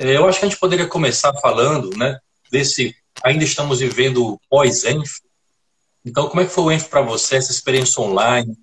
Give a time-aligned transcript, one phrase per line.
[0.00, 2.18] É, eu acho que a gente poderia começar falando, né,
[2.50, 5.20] desse ainda estamos vivendo pós-ENF.
[6.02, 8.56] Então, como é que foi o ENF para você, essa experiência online,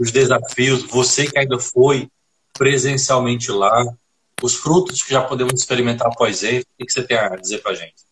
[0.00, 2.08] os desafios, você que ainda foi
[2.54, 3.84] presencialmente lá,
[4.42, 7.72] os frutos que já podemos experimentar após ENF, o que você tem a dizer para
[7.72, 8.06] a gente?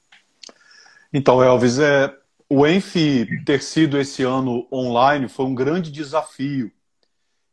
[1.11, 2.14] Então, Elvis, é,
[2.46, 6.70] o ENF ter sido esse ano online foi um grande desafio.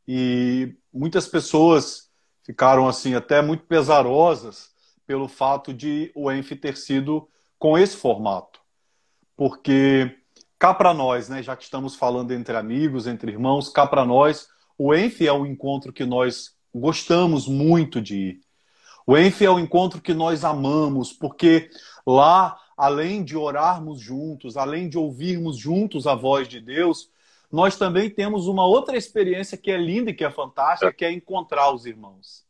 [0.05, 2.10] E muitas pessoas
[2.46, 4.73] ficaram assim até muito pesarosas
[5.06, 7.27] pelo fato de o ENF ter sido
[7.59, 8.59] com esse formato.
[9.36, 10.18] Porque
[10.60, 14.48] cá para nós, né, já que estamos falando entre amigos, entre irmãos, cá para nós,
[14.77, 18.41] o ENF é um encontro que nós gostamos muito de ir.
[19.05, 21.70] O ENF é um encontro que nós amamos, porque
[22.08, 27.10] lá, além de orarmos juntos, além de ouvirmos juntos a voz de Deus,
[27.52, 31.12] nós também temos uma outra experiência que é linda e que é fantástica, que é
[31.12, 32.44] encontrar os irmãos,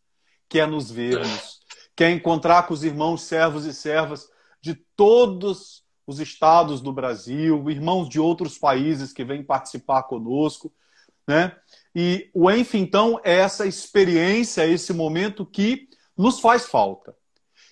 [0.47, 1.59] que é nos vermos,
[1.95, 4.29] que é encontrar com os irmãos servos e servas
[4.61, 10.73] de todos os estados do Brasil, irmãos de outros países que vêm participar conosco,
[11.27, 11.55] né?
[11.95, 17.15] E o ENF, então, é essa experiência, esse momento que nos faz falta.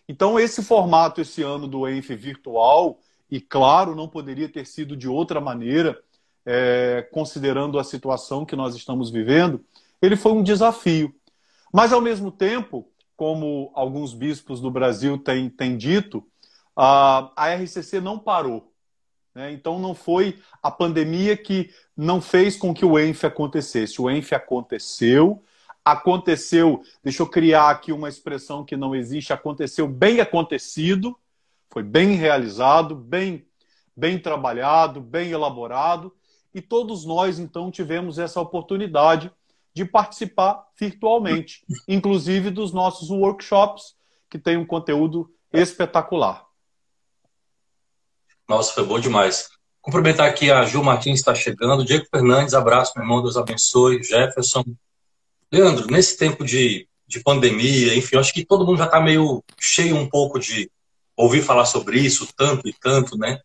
[0.07, 5.07] Então, esse formato esse ano do ENF virtual, e claro, não poderia ter sido de
[5.07, 6.01] outra maneira,
[6.45, 9.63] é, considerando a situação que nós estamos vivendo,
[10.01, 11.13] ele foi um desafio.
[11.73, 12.90] Mas, ao mesmo tempo,
[13.21, 16.25] como alguns bispos do Brasil têm, têm dito,
[16.75, 18.73] a, RCC não parou.
[19.35, 19.51] Né?
[19.51, 24.01] Então, não foi a pandemia que não fez com que o ENF acontecesse.
[24.01, 25.43] O ENF aconteceu,
[25.85, 31.15] aconteceu, deixa eu criar aqui uma expressão que não existe, aconteceu bem acontecido,
[31.69, 33.45] foi bem realizado, bem,
[33.95, 36.11] bem trabalhado, bem elaborado,
[36.55, 39.31] e todos nós, então, tivemos essa oportunidade
[39.73, 43.95] de participar virtualmente, inclusive dos nossos workshops,
[44.29, 46.45] que tem um conteúdo espetacular.
[48.47, 49.49] Nossa, foi bom demais.
[49.81, 51.85] Cumprimentar aqui a Gil Martins, está chegando.
[51.85, 54.03] Diego Fernandes, abraço, meu irmão, Deus abençoe.
[54.03, 54.63] Jefferson.
[55.51, 59.95] Leandro, nesse tempo de, de pandemia, enfim, acho que todo mundo já está meio cheio
[59.95, 60.69] um pouco de
[61.15, 63.39] ouvir falar sobre isso, tanto e tanto, né?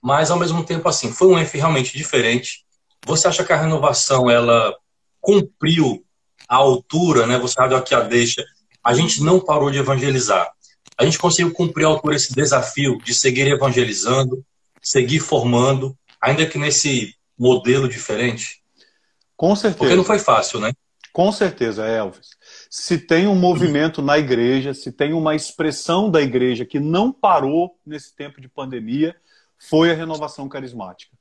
[0.00, 2.64] mas ao mesmo tempo assim, foi um F realmente diferente.
[3.06, 4.74] Você acha que a renovação ela
[5.20, 6.04] cumpriu
[6.48, 7.38] a altura, né?
[7.38, 8.44] Você sabe aqui a deixa.
[8.82, 10.50] A gente não parou de evangelizar.
[10.96, 14.44] A gente conseguiu cumprir a altura esse desafio de seguir evangelizando,
[14.82, 18.60] seguir formando, ainda que nesse modelo diferente.
[19.36, 19.78] Com certeza.
[19.78, 20.72] Porque não foi fácil, né?
[21.12, 22.30] Com certeza, Elvis.
[22.70, 27.76] Se tem um movimento na igreja, se tem uma expressão da igreja que não parou
[27.84, 29.16] nesse tempo de pandemia,
[29.58, 31.16] foi a renovação carismática.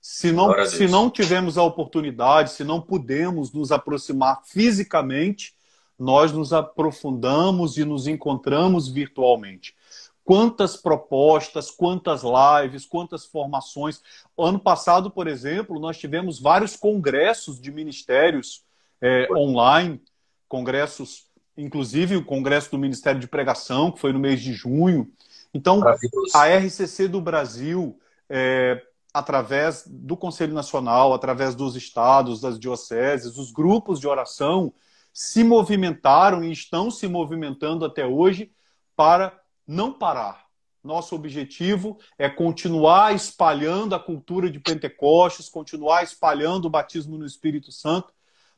[0.00, 5.54] Se não, se não tivemos a oportunidade, se não pudemos nos aproximar fisicamente,
[5.98, 9.74] nós nos aprofundamos e nos encontramos virtualmente.
[10.24, 14.00] Quantas propostas, quantas lives, quantas formações.
[14.38, 18.62] Ano passado, por exemplo, nós tivemos vários congressos de ministérios
[19.00, 20.00] é, online,
[20.46, 21.26] congressos,
[21.56, 25.10] inclusive o congresso do Ministério de Pregação, que foi no mês de junho.
[25.52, 25.82] Então,
[26.34, 27.98] a RCC do Brasil,
[28.28, 28.82] é,
[29.12, 34.72] através do Conselho Nacional, através dos estados, das dioceses, os grupos de oração
[35.12, 38.52] se movimentaram e estão se movimentando até hoje
[38.94, 40.46] para não parar.
[40.82, 47.72] Nosso objetivo é continuar espalhando a cultura de Pentecostes, continuar espalhando o batismo no Espírito
[47.72, 48.12] Santo,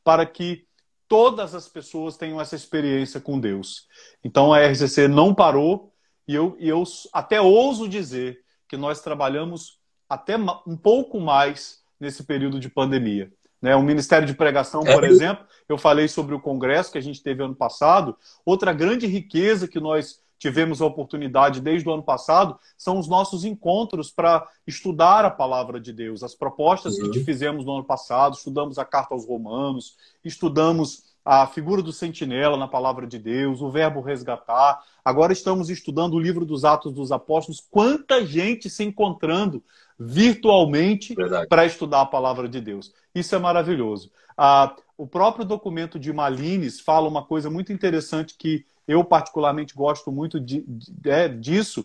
[0.05, 0.67] para que
[1.09, 3.89] todas as pessoas tenham essa experiência com Deus.
[4.23, 5.93] Então a RCC não parou,
[6.29, 9.80] e eu, e eu até ouso dizer que nós trabalhamos
[10.11, 13.33] até um pouco mais nesse período de pandemia.
[13.63, 13.77] Né?
[13.77, 15.07] O Ministério de Pregação, por é.
[15.07, 18.17] exemplo, eu falei sobre o congresso que a gente teve ano passado.
[18.45, 23.45] Outra grande riqueza que nós tivemos a oportunidade desde o ano passado são os nossos
[23.45, 26.23] encontros para estudar a palavra de Deus.
[26.23, 27.11] As propostas uhum.
[27.11, 32.57] que fizemos no ano passado, estudamos a carta aos Romanos, estudamos a figura do sentinela
[32.57, 34.83] na palavra de Deus, o verbo resgatar.
[35.05, 37.63] Agora estamos estudando o livro dos Atos dos Apóstolos.
[37.71, 39.63] Quanta gente se encontrando
[40.03, 41.15] virtualmente
[41.47, 42.95] para estudar a palavra de Deus.
[43.15, 44.11] Isso é maravilhoso.
[44.35, 50.11] Ah, o próprio documento de Malines fala uma coisa muito interessante que eu particularmente gosto
[50.11, 51.85] muito de, de, é, disso,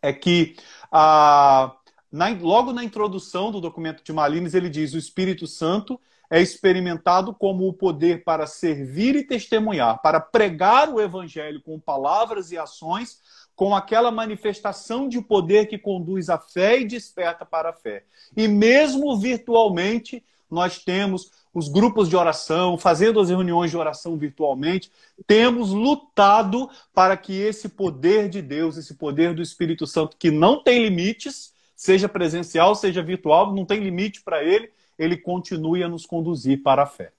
[0.00, 0.56] é que
[0.90, 1.76] ah,
[2.10, 6.00] na, logo na introdução do documento de Malines ele diz o Espírito Santo
[6.30, 12.50] é experimentado como o poder para servir e testemunhar, para pregar o evangelho com palavras
[12.50, 13.20] e ações,
[13.56, 18.04] com aquela manifestação de poder que conduz à fé e desperta para a fé.
[18.36, 24.92] E mesmo virtualmente, nós temos os grupos de oração, fazendo as reuniões de oração virtualmente,
[25.26, 30.62] temos lutado para que esse poder de Deus, esse poder do Espírito Santo, que não
[30.62, 36.04] tem limites, seja presencial, seja virtual, não tem limite para ele, ele continue a nos
[36.04, 37.10] conduzir para a fé.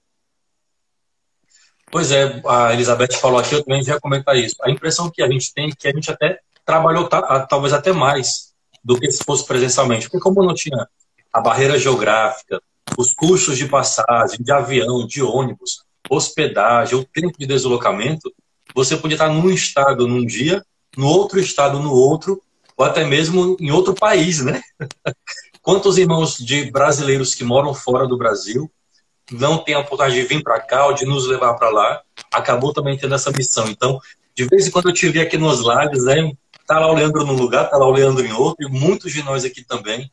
[1.89, 4.56] Pois é, a Elizabeth falou aqui, eu também ia comentar isso.
[4.62, 7.07] A impressão que a gente tem é que a gente até trabalhou
[7.48, 8.54] talvez até mais
[8.84, 10.88] do que se fosse presencialmente, porque como não tinha
[11.31, 12.62] a barreira geográfica,
[12.98, 18.33] os custos de passagem, de avião, de ônibus, hospedagem, o tempo de deslocamento,
[18.75, 20.63] você podia estar num estado num dia,
[20.95, 22.42] no outro estado no outro,
[22.75, 24.62] ou até mesmo em outro país, né?
[25.62, 28.72] Quantos irmãos de brasileiros que moram fora do Brasil
[29.32, 32.02] não têm a oportunidade de vir para cá ou de nos levar para lá,
[32.32, 33.68] acabou também tendo essa missão.
[33.68, 34.00] Então,
[34.36, 36.32] de vez em quando eu te vi aqui nos lives, né?
[36.66, 39.24] Tá lá o Leandro num lugar, tá lá o Leandro em outro, e muitos de
[39.24, 40.12] nós aqui também.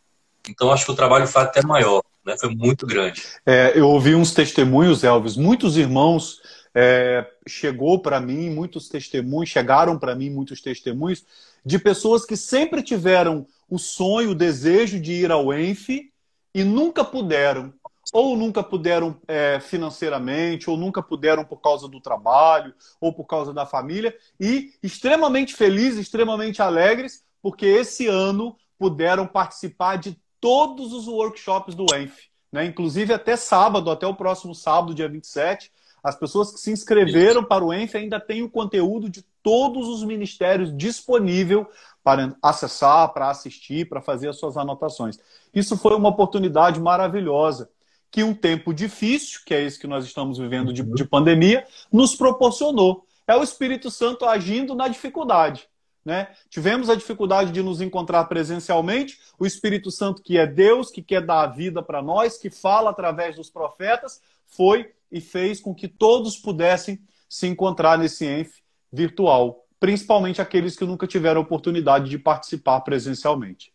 [0.49, 2.37] Então, acho que o trabalho foi até maior né?
[2.39, 3.23] Foi muito grande.
[3.45, 6.41] É, eu ouvi uns testemunhos, Elvis, muitos irmãos
[6.75, 11.25] é, chegou para mim, muitos testemunhos, chegaram para mim muitos testemunhos
[11.65, 16.11] de pessoas que sempre tiveram o sonho, o desejo de ir ao ENF
[16.55, 17.73] e nunca puderam.
[18.12, 23.53] Ou nunca puderam é, financeiramente, ou nunca puderam por causa do trabalho, ou por causa
[23.53, 31.09] da família, e extremamente felizes, extremamente alegres, porque esse ano puderam participar de todos os
[31.09, 32.29] workshops do ENF.
[32.53, 32.67] Né?
[32.67, 35.73] Inclusive até sábado, até o próximo sábado, dia 27,
[36.03, 40.05] as pessoas que se inscreveram para o ENF ainda têm o conteúdo de todos os
[40.05, 41.67] ministérios disponível
[42.03, 45.19] para acessar, para assistir, para fazer as suas anotações.
[45.55, 47.71] Isso foi uma oportunidade maravilhosa
[48.15, 52.15] que um tempo difícil, que é esse que nós estamos vivendo de, de pandemia, nos
[52.15, 53.05] proporcionou.
[53.27, 55.69] É o Espírito Santo agindo na dificuldade.
[56.05, 56.29] Né?
[56.49, 59.19] Tivemos a dificuldade de nos encontrar presencialmente.
[59.37, 62.91] O Espírito Santo, que é Deus, que quer dar a vida para nós, que fala
[62.91, 68.63] através dos profetas, foi e fez com que todos pudessem se encontrar nesse ENF
[68.93, 73.74] virtual, principalmente aqueles que nunca tiveram oportunidade de participar presencialmente.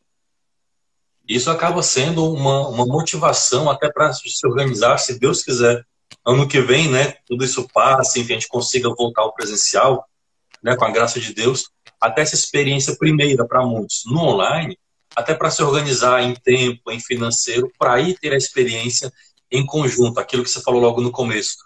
[1.30, 5.86] Isso acaba sendo uma, uma motivação até para se organizar, se Deus quiser.
[6.26, 10.06] Ano que vem, né, tudo isso passe, enfim, a gente consiga voltar ao presencial,
[10.62, 11.70] né, com a graça de Deus
[12.02, 14.78] até essa experiência primeira para muitos no online,
[15.16, 19.12] até para se organizar em tempo, em financeiro, para ir ter a experiência
[19.52, 21.58] em conjunto, aquilo que você falou logo no começo,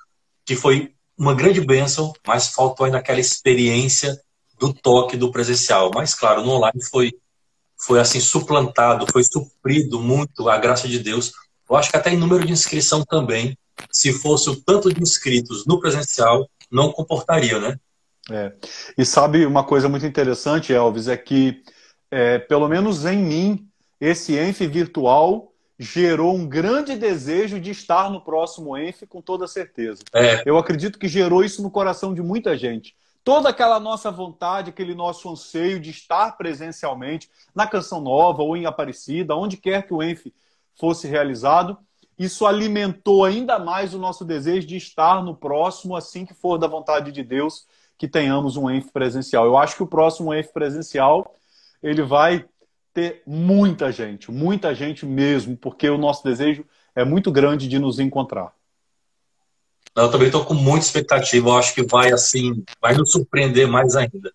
[0.45, 4.19] que foi uma grande bênção, mas faltou ainda aquela experiência
[4.59, 5.91] do toque do presencial.
[5.93, 7.13] Mas, claro, no online foi,
[7.77, 11.33] foi assim, suplantado, foi suprido muito a graça de Deus.
[11.69, 13.57] Eu acho que até em número de inscrição também,
[13.91, 17.79] se fosse o tanto de inscritos no presencial, não comportaria, né?
[18.29, 18.53] É.
[18.97, 21.61] E sabe uma coisa muito interessante, Elvis, é que,
[22.09, 23.67] é, pelo menos em mim,
[23.99, 30.03] esse ENF virtual gerou um grande desejo de estar no próximo ENF com toda certeza.
[30.13, 30.41] É.
[30.45, 32.95] Eu acredito que gerou isso no coração de muita gente.
[33.23, 38.65] Toda aquela nossa vontade, aquele nosso anseio de estar presencialmente na Canção Nova ou em
[38.65, 40.33] Aparecida, onde quer que o ENF
[40.75, 41.77] fosse realizado,
[42.17, 46.67] isso alimentou ainda mais o nosso desejo de estar no próximo, assim que for da
[46.67, 47.65] vontade de Deus,
[47.97, 49.45] que tenhamos um ENF presencial.
[49.45, 51.33] Eu acho que o próximo ENF presencial
[51.81, 52.45] ele vai
[52.93, 56.65] ter muita gente, muita gente mesmo, porque o nosso desejo
[56.95, 58.53] é muito grande de nos encontrar.
[59.95, 61.49] Eu também estou com muita expectativa.
[61.49, 64.31] Eu acho que vai assim, vai nos surpreender mais ainda.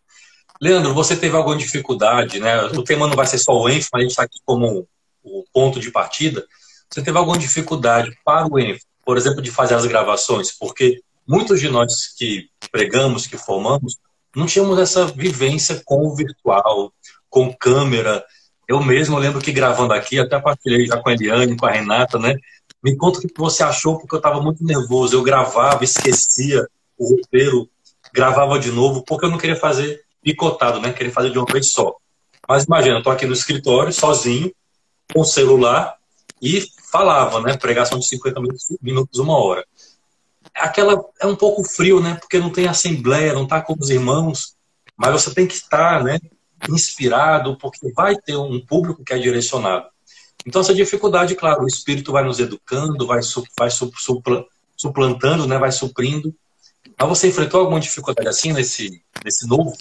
[0.61, 2.63] Leandro, você teve alguma dificuldade, né?
[2.65, 4.89] O tema não vai ser só o ENF, mas a gente está aqui como
[5.23, 6.45] o ponto de partida.
[6.91, 10.51] Você teve alguma dificuldade para o ENF, por exemplo, de fazer as gravações?
[10.51, 13.99] Porque muitos de nós que pregamos, que formamos,
[14.35, 16.93] não tínhamos essa vivência com o virtual,
[17.29, 18.25] com câmera.
[18.67, 22.19] Eu mesmo lembro que gravando aqui, até partilhei já com a Eliane, com a Renata,
[22.19, 22.35] né?
[22.83, 25.17] Me conta o que você achou, porque eu estava muito nervoso.
[25.17, 26.67] Eu gravava, esquecia
[26.97, 27.69] o roteiro,
[28.13, 30.93] gravava de novo, porque eu não queria fazer picotado, né?
[30.93, 31.95] Queria fazer de uma vez só.
[32.49, 34.53] Mas imagina, eu estou aqui no escritório, sozinho,
[35.13, 35.97] com o celular,
[36.41, 37.57] e falava, né?
[37.57, 38.41] Pregação de 50
[38.81, 39.65] minutos, uma hora
[40.59, 42.15] aquela é um pouco frio, né?
[42.15, 44.57] Porque não tem assembleia, não está com os irmãos,
[44.97, 46.19] mas você tem que estar, né?
[46.69, 49.87] Inspirado, porque vai ter um público que é direcionado.
[50.47, 53.21] Então essa dificuldade, claro, o Espírito vai nos educando, vai,
[53.59, 53.69] vai
[54.77, 55.59] suplantando, né?
[55.59, 56.35] Vai suprindo.
[56.99, 59.77] Mas você enfrentou alguma dificuldade assim nesse, nesse novo?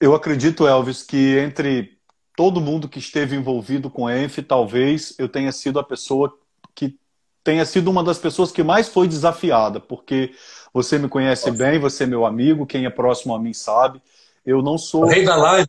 [0.00, 1.98] Eu acredito, Elvis, que entre
[2.36, 6.32] todo mundo que esteve envolvido com a ENF, talvez eu tenha sido a pessoa
[7.48, 10.34] tenha sido uma das pessoas que mais foi desafiada, porque
[10.70, 11.64] você me conhece Nossa.
[11.64, 14.02] bem, você é meu amigo, quem é próximo a mim sabe.
[14.44, 15.06] Eu não sou,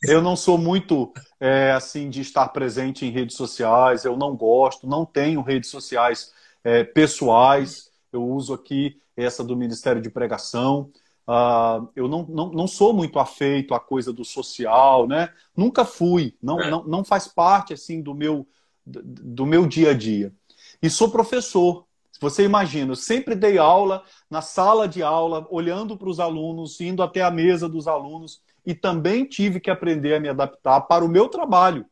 [0.03, 4.05] eu não sou muito é, assim de estar presente em redes sociais.
[4.05, 7.91] Eu não gosto, não tenho redes sociais é, pessoais.
[8.11, 10.91] Eu uso aqui essa do Ministério de Pregação.
[11.27, 15.31] Uh, eu não, não, não sou muito afeito à coisa do social, né?
[15.55, 16.71] Nunca fui, não, é.
[16.71, 18.47] não, não faz parte assim do meu,
[18.83, 20.33] do meu dia a dia.
[20.81, 21.85] E sou professor.
[22.19, 27.03] Você imagina, eu sempre dei aula na sala de aula, olhando para os alunos, indo
[27.03, 31.09] até a mesa dos alunos, e também tive que aprender a me adaptar para o
[31.09, 31.85] meu trabalho,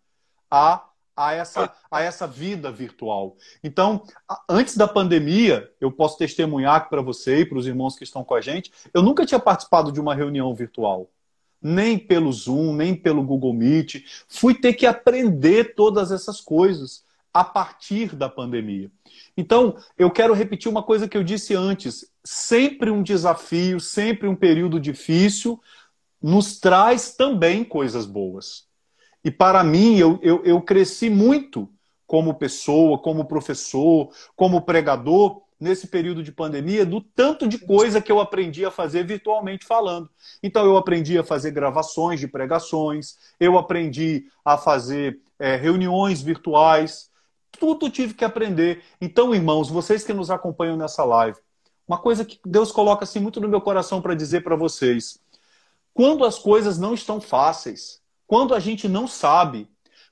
[0.49, 0.83] a,
[1.15, 3.35] a, essa, a essa vida virtual.
[3.63, 4.03] Então,
[4.47, 8.35] antes da pandemia, eu posso testemunhar para você e para os irmãos que estão com
[8.35, 11.09] a gente, eu nunca tinha participado de uma reunião virtual.
[11.59, 14.03] Nem pelo Zoom, nem pelo Google Meet.
[14.29, 18.91] Fui ter que aprender todas essas coisas a partir da pandemia.
[19.35, 24.35] Então, eu quero repetir uma coisa que eu disse antes: sempre um desafio, sempre um
[24.35, 25.59] período difícil,
[26.21, 28.65] nos traz também coisas boas.
[29.23, 31.69] E para mim, eu, eu, eu cresci muito
[32.05, 38.11] como pessoa, como professor, como pregador, nesse período de pandemia, do tanto de coisa que
[38.11, 40.09] eu aprendi a fazer virtualmente falando.
[40.41, 47.09] Então, eu aprendi a fazer gravações de pregações, eu aprendi a fazer é, reuniões virtuais,
[47.59, 48.83] tudo tive que aprender.
[49.01, 51.39] Então, irmãos, vocês que nos acompanham nessa live,
[51.87, 55.19] uma coisa que Deus coloca assim muito no meu coração para dizer para vocês:
[55.97, 59.67] quando as coisas não estão fáceis, quando a gente não sabe,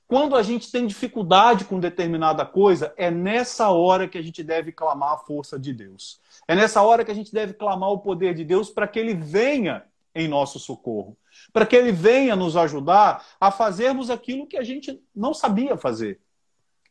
[0.08, 4.72] quando a gente tem dificuldade com determinada coisa, é nessa hora que a gente deve
[4.72, 6.18] clamar a força de Deus.
[6.48, 9.14] É nessa hora que a gente deve clamar o poder de Deus para que ele
[9.14, 11.16] venha em nosso socorro,
[11.52, 16.18] para que ele venha nos ajudar a fazermos aquilo que a gente não sabia fazer.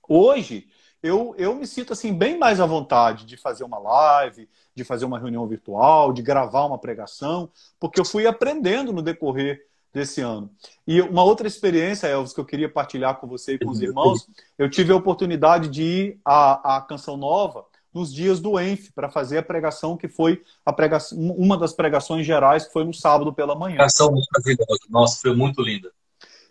[0.08, 0.70] Hoje,
[1.06, 5.06] eu, eu me sinto assim bem mais à vontade de fazer uma live, de fazer
[5.06, 7.48] uma reunião virtual, de gravar uma pregação,
[7.80, 9.62] porque eu fui aprendendo no decorrer
[9.94, 10.50] desse ano.
[10.86, 14.28] E uma outra experiência, Elvis, que eu queria partilhar com você e com os irmãos,
[14.58, 19.08] eu tive a oportunidade de ir à, à Canção Nova nos dias do ENF para
[19.08, 23.32] fazer a pregação que foi a pregação, uma das pregações gerais que foi no sábado
[23.32, 23.76] pela manhã.
[23.76, 25.92] Pregação maravilhosa, nossa, foi muito linda,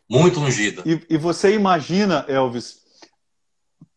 [0.09, 0.83] muito ungida.
[0.87, 2.84] E, e você imagina, Elvis,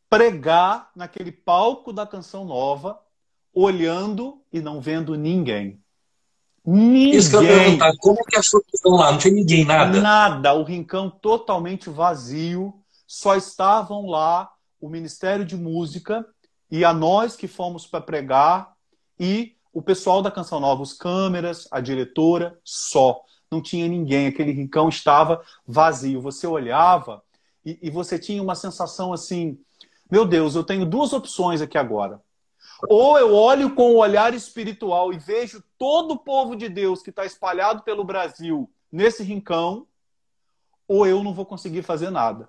[0.10, 3.00] pregar naquele palco da canção nova,
[3.54, 5.80] olhando e não vendo ninguém.
[6.66, 7.16] Ninguém.
[7.16, 9.12] Isso que eu perguntar, como que as pessoas estão lá?
[9.12, 10.02] Não tinha ninguém, nada?
[10.02, 12.74] Nada, o rincão totalmente vazio,
[13.06, 16.26] só estavam lá o Ministério de Música
[16.70, 18.74] e a nós que fomos para pregar
[19.20, 23.22] e o pessoal da Canção Nova, os câmeras, a diretora, só.
[23.50, 26.20] Não tinha ninguém, aquele rincão estava vazio.
[26.22, 27.24] Você olhava
[27.66, 29.58] e, e você tinha uma sensação assim,
[30.10, 32.22] meu Deus, eu tenho duas opções aqui agora.
[32.90, 37.10] Ou eu olho com o olhar espiritual e vejo todo o povo de Deus que
[37.10, 39.86] está espalhado pelo Brasil nesse rincão,
[40.88, 42.48] ou eu não vou conseguir fazer nada.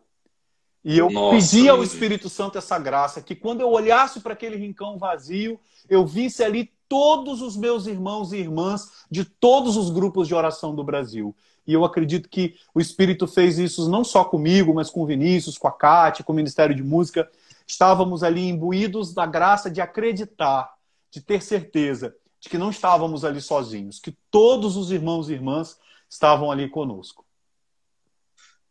[0.85, 4.57] E eu Nossa, pedi ao Espírito Santo essa graça, que quando eu olhasse para aquele
[4.57, 10.29] rincão vazio, eu visse ali todos os meus irmãos e irmãs de todos os grupos
[10.29, 11.35] de oração do Brasil.
[11.67, 15.59] E eu acredito que o Espírito fez isso não só comigo, mas com o Vinícius,
[15.59, 17.29] com a Cátia, com o Ministério de Música
[17.69, 20.73] estávamos ali imbuídos da graça de acreditar,
[21.11, 25.77] de ter certeza de que não estávamos ali sozinhos, que todos os irmãos e irmãs
[26.09, 27.25] estavam ali conosco.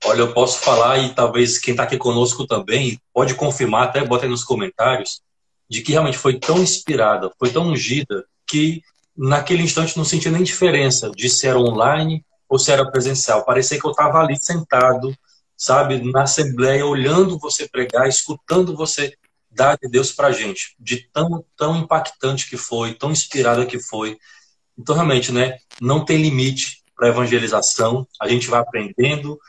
[0.06, 4.26] Olha, eu posso falar, e talvez quem está aqui conosco também pode confirmar, até bota
[4.26, 5.22] aí nos comentários,
[5.70, 8.82] de que realmente foi tão inspirada, foi tão ungida, que
[9.16, 13.44] naquele instante não sentia nem diferença de se era online ou se era presencial.
[13.44, 15.14] Parecia que eu estava ali sentado,
[15.58, 19.18] sabe, na Assembleia, olhando você pregar, escutando você
[19.50, 23.80] dar de Deus para a gente, de tão, tão impactante que foi, tão inspirada que
[23.80, 24.18] foi.
[24.78, 29.40] Então, realmente, né, não tem limite para evangelização, a gente vai aprendendo,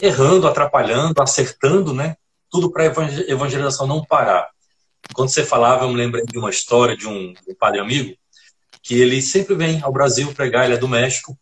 [0.00, 2.16] errando, atrapalhando, acertando, né,
[2.50, 4.48] tudo para evangelização não parar.
[5.12, 8.16] Quando você falava, eu me lembrei de uma história de um, um padre amigo,
[8.82, 11.38] que ele sempre vem ao Brasil pregar, ele é do México,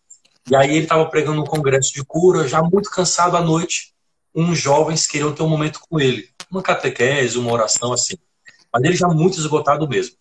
[0.50, 3.94] e aí ele estava pregando um congresso de cura, já muito cansado à noite,
[4.36, 8.16] uns jovens queriam ter um momento com ele, uma catequese, uma oração assim.
[8.72, 10.14] Mas ele já muito esgotado mesmo.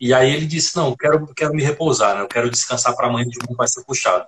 [0.00, 2.22] E aí ele disse: Não, quero, quero me repousar, né?
[2.22, 4.24] eu quero descansar para amanhã, de novo vai ser puxado.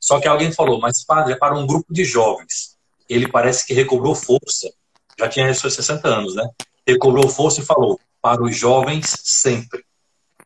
[0.00, 2.76] Só que alguém falou: Mas padre, é para um grupo de jovens.
[3.08, 4.72] Ele parece que recobrou força,
[5.18, 6.48] já tinha seus 60 anos, né?
[6.86, 9.84] Recobrou força e falou: Para os jovens sempre.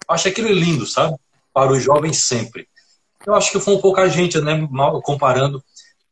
[0.08, 1.16] Eu acho aquilo lindo, sabe?
[1.52, 2.68] Para os jovens sempre.
[3.26, 4.54] Eu acho que foi um pouco a gente, né?
[4.70, 5.62] Mal comparando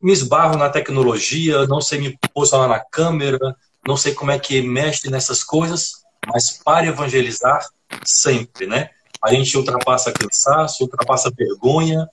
[0.01, 4.61] me esbarro na tecnologia, não sei me posicionar na câmera, não sei como é que
[4.63, 7.65] mexe nessas coisas, mas para evangelizar,
[8.05, 8.91] sempre, né?
[9.23, 12.09] A gente ultrapassa cansaço, ultrapassa vergonha,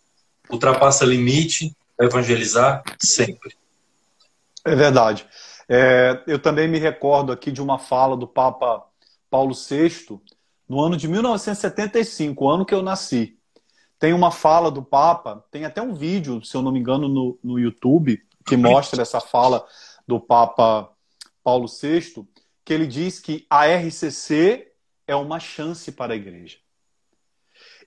[0.50, 3.56] ultrapassa limite evangelizar sempre.
[4.66, 5.26] É verdade.
[5.68, 8.84] É, eu também me recordo aqui de uma fala do Papa
[9.30, 10.20] Paulo VI,
[10.68, 13.38] no ano de 1975, o ano que eu nasci.
[14.04, 17.40] Tem uma fala do Papa, tem até um vídeo, se eu não me engano, no,
[17.42, 19.66] no YouTube, que mostra essa fala
[20.06, 20.92] do Papa
[21.42, 22.28] Paulo VI,
[22.66, 24.74] que ele diz que a RCC
[25.08, 26.58] é uma chance para a igreja.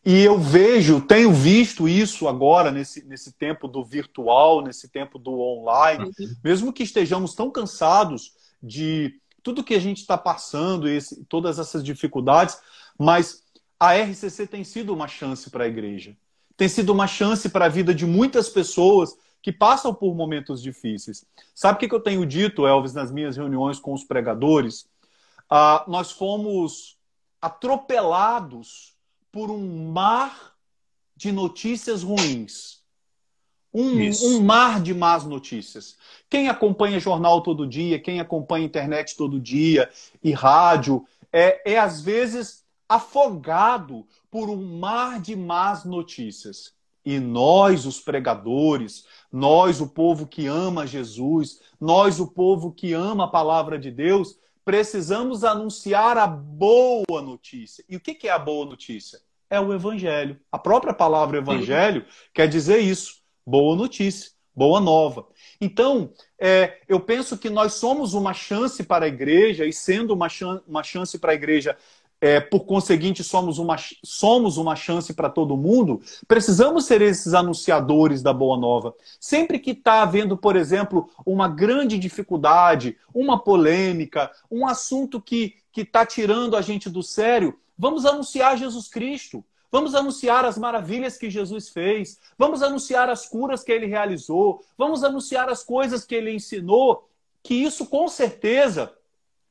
[0.03, 5.39] E eu vejo, tenho visto isso agora, nesse, nesse tempo do virtual, nesse tempo do
[5.39, 6.35] online, uhum.
[6.43, 8.33] mesmo que estejamos tão cansados
[8.63, 12.59] de tudo que a gente está passando, esse, todas essas dificuldades,
[12.99, 13.45] mas
[13.79, 16.17] a RCC tem sido uma chance para a igreja.
[16.57, 21.25] Tem sido uma chance para a vida de muitas pessoas que passam por momentos difíceis.
[21.55, 24.89] Sabe o que eu tenho dito, Elvis, nas minhas reuniões com os pregadores?
[25.49, 26.97] Ah, nós fomos
[27.41, 28.97] atropelados
[29.31, 30.57] por um mar
[31.15, 32.85] de notícias ruins.
[33.73, 35.99] Um, um, mar de más notícias.
[36.31, 39.91] Quem acompanha jornal todo dia, quem acompanha internet todo dia
[40.25, 46.75] e rádio, é, é às vezes afogado por um mar de más notícias.
[47.05, 53.25] E nós, os pregadores, nós, o povo que ama Jesus, nós, o povo que ama
[53.25, 57.85] a palavra de Deus, precisamos anunciar a boa notícia.
[57.89, 59.21] E o que é a boa notícia?
[59.49, 60.41] É o evangelho.
[60.51, 65.29] A própria palavra evangelho quer dizer isso: boa notícia, boa nova.
[65.61, 70.27] Então, é, eu penso que nós somos uma chance para a igreja, e sendo uma,
[70.67, 71.79] uma chance para a igreja
[72.27, 78.21] é, por conseguinte, somos uma, somos uma chance para todo mundo, precisamos ser esses anunciadores
[78.21, 78.93] da Boa Nova.
[79.21, 86.05] Sempre que está havendo, por exemplo, uma grande dificuldade, uma polêmica, um assunto que está
[86.05, 89.45] tirando a gente do sério, vamos anunciar Jesus Cristo.
[89.71, 92.19] Vamos anunciar as maravilhas que Jesus fez.
[92.39, 94.65] Vamos anunciar as curas que ele realizou.
[94.79, 97.09] Vamos anunciar as coisas que ele ensinou.
[97.43, 98.93] Que isso, com certeza,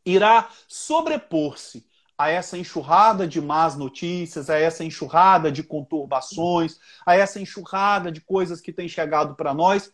[0.05, 1.85] irá sobrepor-se
[2.17, 8.21] a essa enxurrada de más notícias, a essa enxurrada de conturbações, a essa enxurrada de
[8.21, 9.91] coisas que tem chegado para nós,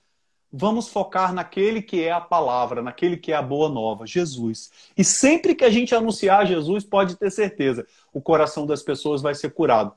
[0.51, 4.69] vamos focar naquele que é a palavra, naquele que é a boa nova, Jesus.
[4.97, 9.33] E sempre que a gente anunciar Jesus, pode ter certeza, o coração das pessoas vai
[9.33, 9.93] ser curado.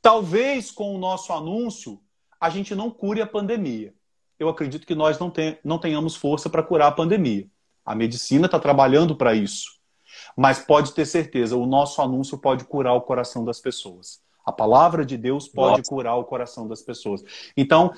[0.00, 2.00] Talvez com o nosso anúncio
[2.40, 3.92] a gente não cure a pandemia.
[4.38, 7.48] Eu acredito que nós não, tenhamos força para curar a pandemia.
[7.84, 9.77] A medicina está trabalhando para isso.
[10.38, 14.20] Mas pode ter certeza, o nosso anúncio pode curar o coração das pessoas.
[14.46, 15.90] A palavra de Deus pode nossa.
[15.90, 17.24] curar o coração das pessoas.
[17.56, 17.92] Então,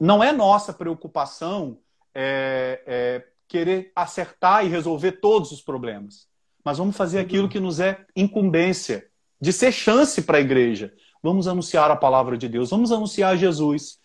[0.00, 1.76] não é nossa preocupação
[2.14, 6.26] é, é, querer acertar e resolver todos os problemas.
[6.64, 9.06] Mas vamos fazer aquilo que nos é incumbência,
[9.38, 10.90] de ser chance para a igreja.
[11.22, 13.98] Vamos anunciar a palavra de Deus, vamos anunciar Jesus.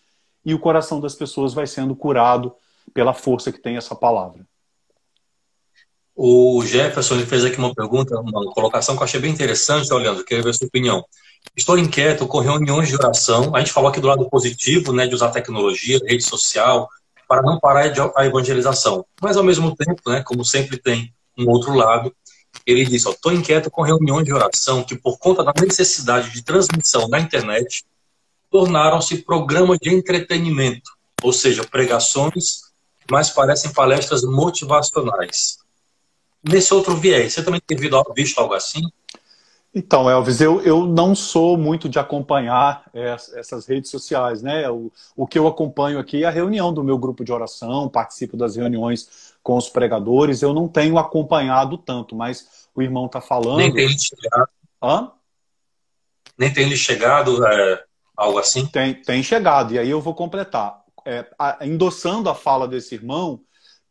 [0.44, 2.54] E o coração das pessoas vai sendo curado
[2.92, 4.46] pela força que tem essa palavra.
[6.22, 10.44] O Jefferson fez aqui uma pergunta, uma colocação que eu achei bem interessante, olhando, queria
[10.44, 11.02] ver a sua opinião.
[11.56, 13.56] Estou inquieto com reuniões de oração.
[13.56, 16.90] A gente falou aqui do lado positivo, né, de usar tecnologia, rede social,
[17.26, 19.02] para não parar a evangelização.
[19.18, 22.14] Mas, ao mesmo tempo, né, como sempre tem um outro lado,
[22.66, 27.08] ele disse: Estou inquieto com reuniões de oração que, por conta da necessidade de transmissão
[27.08, 27.82] na internet,
[28.50, 30.90] tornaram-se programas de entretenimento,
[31.22, 32.60] ou seja, pregações,
[33.10, 35.60] mas parecem palestras motivacionais
[36.42, 37.32] nesse outro viés.
[37.32, 38.82] Você também tem visto algo assim?
[39.72, 44.68] Então, Elvis, eu, eu não sou muito de acompanhar essas redes sociais, né?
[44.68, 48.36] O, o que eu acompanho aqui é a reunião do meu grupo de oração, participo
[48.36, 50.42] das reuniões com os pregadores.
[50.42, 53.58] Eu não tenho acompanhado tanto, mas o irmão está falando.
[53.58, 54.48] Nem tem lhe chegado.
[54.82, 55.12] Hã?
[56.36, 57.84] Nem tem lhe chegado é,
[58.16, 58.66] algo assim?
[58.66, 60.80] Tem, tem chegado, e aí eu vou completar.
[61.04, 61.24] É,
[61.62, 63.40] endossando a fala desse irmão,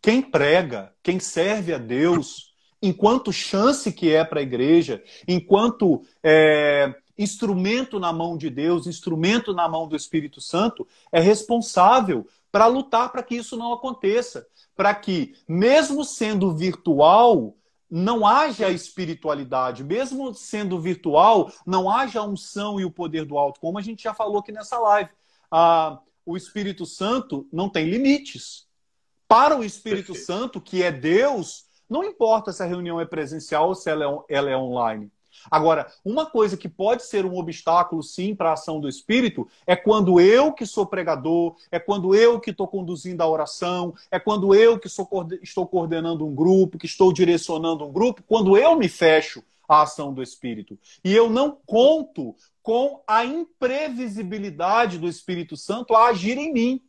[0.02, 6.94] quem prega, quem serve a Deus, enquanto chance que é para a igreja, enquanto é,
[7.18, 13.12] instrumento na mão de Deus, instrumento na mão do Espírito Santo, é responsável para lutar
[13.12, 14.48] para que isso não aconteça.
[14.76, 17.56] Para que, mesmo sendo virtual,
[17.90, 23.78] não haja espiritualidade, mesmo sendo virtual, não haja unção e o poder do alto, como
[23.78, 25.10] a gente já falou aqui nessa live.
[25.52, 28.69] Ah, o Espírito Santo não tem limites.
[29.30, 30.26] Para o Espírito Perfeito.
[30.26, 34.36] Santo, que é Deus, não importa se a reunião é presencial ou se ela é,
[34.36, 35.12] ela é online.
[35.52, 39.76] Agora, uma coisa que pode ser um obstáculo, sim, para a ação do Espírito é
[39.76, 44.56] quando eu, que sou pregador, é quando eu que estou conduzindo a oração, é quando
[44.56, 45.08] eu que sou,
[45.44, 50.12] estou coordenando um grupo, que estou direcionando um grupo, quando eu me fecho à ação
[50.12, 50.76] do Espírito.
[51.04, 56.82] E eu não conto com a imprevisibilidade do Espírito Santo a agir em mim.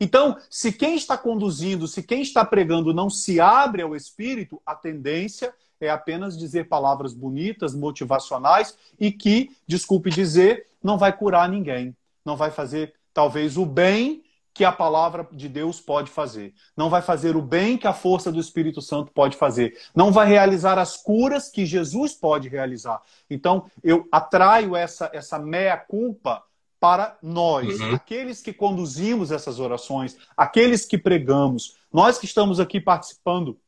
[0.00, 4.74] Então, se quem está conduzindo, se quem está pregando não se abre ao Espírito, a
[4.74, 11.96] tendência é apenas dizer palavras bonitas, motivacionais e que, desculpe dizer, não vai curar ninguém.
[12.24, 16.52] Não vai fazer, talvez, o bem que a palavra de Deus pode fazer.
[16.76, 19.78] Não vai fazer o bem que a força do Espírito Santo pode fazer.
[19.94, 23.00] Não vai realizar as curas que Jesus pode realizar.
[23.30, 26.42] Então, eu atraio essa, essa meia-culpa
[26.80, 27.94] para nós, uhum.
[27.94, 33.58] aqueles que conduzimos essas orações, aqueles que pregamos, nós que estamos aqui participando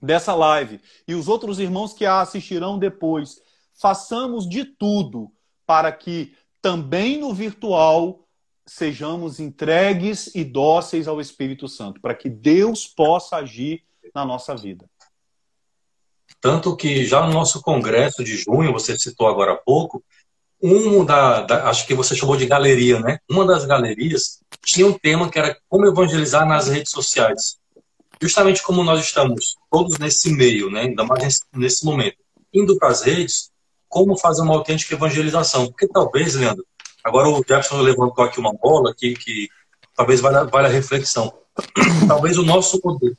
[0.00, 3.40] dessa live e os outros irmãos que a assistirão depois,
[3.74, 5.30] façamos de tudo
[5.66, 8.26] para que também no virtual
[8.66, 13.82] sejamos entregues e dóceis ao Espírito Santo, para que Deus possa agir
[14.14, 14.88] na nossa vida.
[16.40, 20.04] Tanto que já no nosso congresso de junho, você citou agora há pouco,
[20.62, 23.18] um da, da, acho que você chamou de galeria, né?
[23.28, 27.56] Uma das galerias tinha um tema que era como evangelizar nas redes sociais.
[28.20, 30.82] Justamente como nós estamos todos nesse meio, né?
[30.82, 32.16] Ainda mais nesse, momento,
[32.54, 33.50] indo para as redes,
[33.88, 35.66] como fazer uma autêntica evangelização?
[35.66, 36.64] Porque talvez, Leandro,
[37.04, 39.48] Agora o Jefferson levantou aqui uma bola aqui que
[39.96, 41.32] talvez valha, valha a reflexão.
[42.06, 43.16] talvez o nosso poder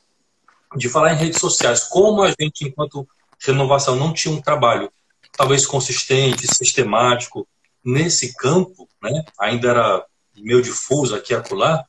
[0.75, 3.07] de falar em redes sociais, como a gente, enquanto
[3.39, 4.91] renovação, não tinha um trabalho
[5.35, 7.47] talvez consistente, sistemático
[7.83, 9.23] nesse campo, né?
[9.39, 11.83] ainda era meio difuso aqui e acolá,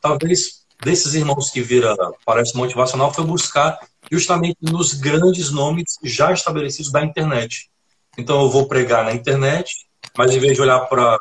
[0.00, 3.78] talvez desses irmãos que vira palestra motivacional foi buscar
[4.10, 7.70] justamente nos grandes nomes já estabelecidos da internet.
[8.18, 11.18] Então eu vou pregar na internet, mas em vez de olhar para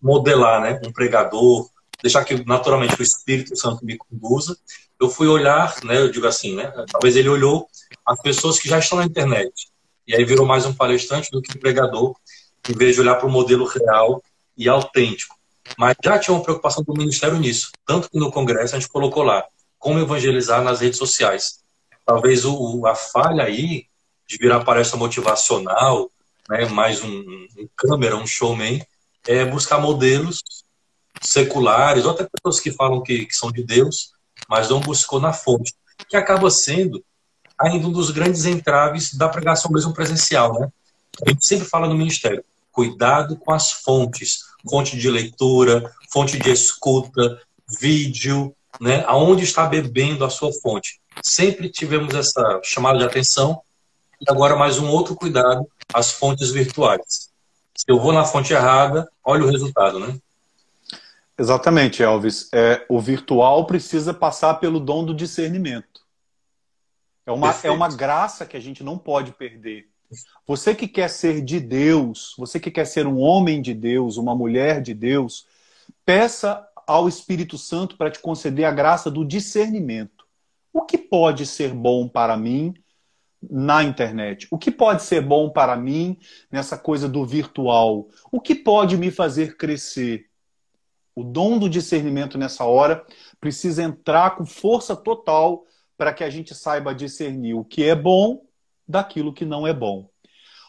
[0.00, 1.68] modelar né, um pregador,
[2.02, 4.56] deixar que naturalmente o Espírito Santo me conduza,
[5.00, 7.68] eu fui olhar, né, eu digo assim, né, talvez ele olhou
[8.04, 9.68] as pessoas que já estão na internet,
[10.06, 12.14] e aí virou mais um palestrante do que um pregador,
[12.68, 14.22] em vez de olhar para o modelo real
[14.56, 15.36] e autêntico.
[15.78, 19.22] Mas já tinha uma preocupação do ministério nisso, tanto que no congresso a gente colocou
[19.22, 19.44] lá,
[19.78, 21.60] como evangelizar nas redes sociais.
[22.04, 23.86] Talvez o, a falha aí
[24.28, 26.10] de virar palestra motivacional,
[26.48, 28.84] né, mais um, um câmera, um showman,
[29.26, 30.42] é buscar modelos
[31.20, 34.12] seculares, ou até pessoas que falam que, que são de Deus,
[34.48, 35.74] mas não buscou na fonte,
[36.08, 37.02] que acaba sendo
[37.62, 40.68] ainda um dos grandes entraves da pregação mesmo presencial, né?
[41.24, 46.50] A gente sempre fala no ministério, cuidado com as fontes, fonte de leitura, fonte de
[46.50, 47.40] escuta,
[47.80, 49.04] vídeo, né?
[49.06, 51.00] Aonde está bebendo a sua fonte.
[51.22, 53.60] Sempre tivemos essa chamada de atenção
[54.20, 57.30] e agora mais um outro cuidado, as fontes virtuais.
[57.74, 60.16] Se eu vou na fonte errada, olha o resultado, né?
[61.38, 62.48] Exatamente, Elvis.
[62.52, 66.01] É, o virtual precisa passar pelo dom do discernimento.
[67.26, 69.88] É uma, é uma graça que a gente não pode perder.
[70.46, 74.34] Você que quer ser de Deus, você que quer ser um homem de Deus, uma
[74.34, 75.46] mulher de Deus,
[76.04, 80.26] peça ao Espírito Santo para te conceder a graça do discernimento.
[80.72, 82.74] O que pode ser bom para mim
[83.40, 84.46] na internet?
[84.50, 86.18] O que pode ser bom para mim
[86.50, 88.08] nessa coisa do virtual?
[88.30, 90.26] O que pode me fazer crescer?
[91.14, 93.04] O dom do discernimento nessa hora
[93.40, 95.64] precisa entrar com força total
[96.02, 98.42] para que a gente saiba discernir o que é bom
[98.88, 100.10] daquilo que não é bom.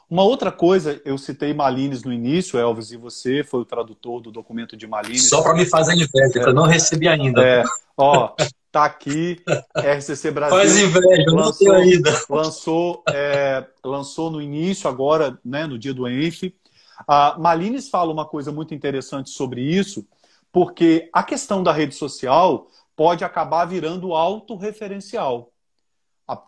[0.07, 4.31] Uma outra coisa, eu citei Malines no início, Elvis, e você foi o tradutor do
[4.31, 5.27] documento de Malines.
[5.27, 6.43] Só para me fazer inveja, é.
[6.43, 7.43] eu não recebi ainda.
[7.43, 7.63] É,
[7.97, 8.35] ó,
[8.71, 9.41] tá aqui,
[9.75, 10.55] RCC Brasil.
[10.55, 12.23] Faz inveja, lançou, não ainda.
[12.29, 16.53] Lançou, é, lançou no início, agora, né, no dia do ENF.
[17.07, 20.05] A Malines fala uma coisa muito interessante sobre isso,
[20.51, 25.51] porque a questão da rede social pode acabar virando autorreferencial.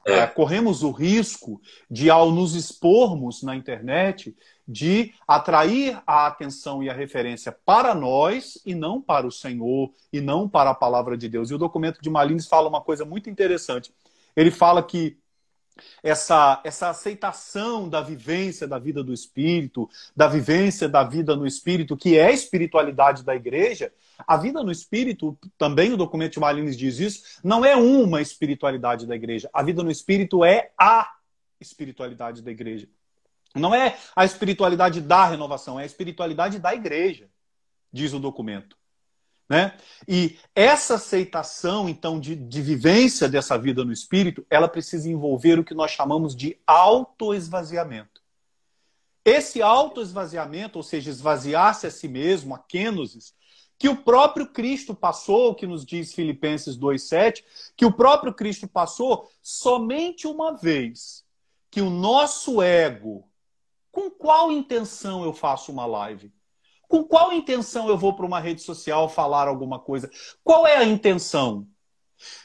[0.05, 0.25] É.
[0.27, 4.35] Corremos o risco de, ao nos expormos na internet,
[4.67, 10.21] de atrair a atenção e a referência para nós e não para o Senhor e
[10.21, 11.51] não para a palavra de Deus.
[11.51, 13.93] E o documento de Malines fala uma coisa muito interessante.
[14.35, 15.17] Ele fala que
[16.01, 21.97] essa, essa aceitação da vivência da vida do Espírito, da vivência da vida no Espírito,
[21.97, 23.91] que é a espiritualidade da igreja,
[24.25, 29.05] a vida no Espírito, também o documento de Malines diz isso, não é uma espiritualidade
[29.05, 29.49] da igreja.
[29.53, 31.11] A vida no Espírito é a
[31.59, 32.87] espiritualidade da igreja.
[33.53, 37.29] Não é a espiritualidade da renovação, é a espiritualidade da igreja,
[37.91, 38.77] diz o documento.
[39.47, 39.77] Né?
[40.07, 45.63] E essa aceitação, então, de, de vivência dessa vida no espírito, ela precisa envolver o
[45.63, 48.21] que nós chamamos de autoesvaziamento.
[49.23, 53.33] Esse autoesvaziamento, ou seja, esvaziar-se a si mesmo, a kenosis,
[53.77, 57.43] que o próprio Cristo passou, que nos diz Filipenses 2,7,
[57.75, 61.25] que o próprio Cristo passou somente uma vez,
[61.69, 63.27] que o nosso ego
[63.91, 66.29] com qual intenção eu faço uma live?
[66.87, 70.09] Com qual intenção eu vou para uma rede social falar alguma coisa?
[70.43, 71.67] Qual é a intenção?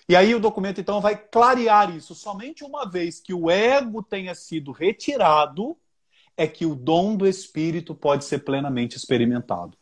[0.08, 2.14] E aí o documento então vai clarear isso.
[2.14, 5.76] Somente uma vez que o ego tenha sido retirado
[6.36, 9.76] é que o dom do espírito pode ser plenamente experimentado.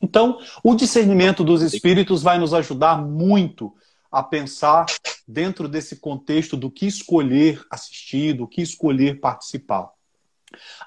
[0.00, 3.72] Então, o discernimento dos espíritos vai nos ajudar muito
[4.10, 4.86] a pensar
[5.26, 9.90] dentro desse contexto do que escolher assistir, do que escolher participar.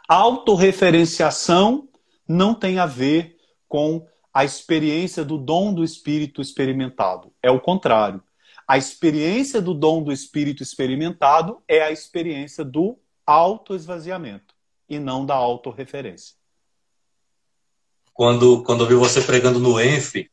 [0.08, 1.87] Autorreferenciação
[2.28, 3.38] não tem a ver
[3.68, 7.34] com a experiência do dom do espírito experimentado.
[7.42, 8.22] É o contrário.
[8.68, 14.54] A experiência do dom do espírito experimentado é a experiência do autoesvaziamento
[14.90, 16.36] e não da autorreferência.
[18.14, 20.30] Quando, quando eu vi você pregando no ENF,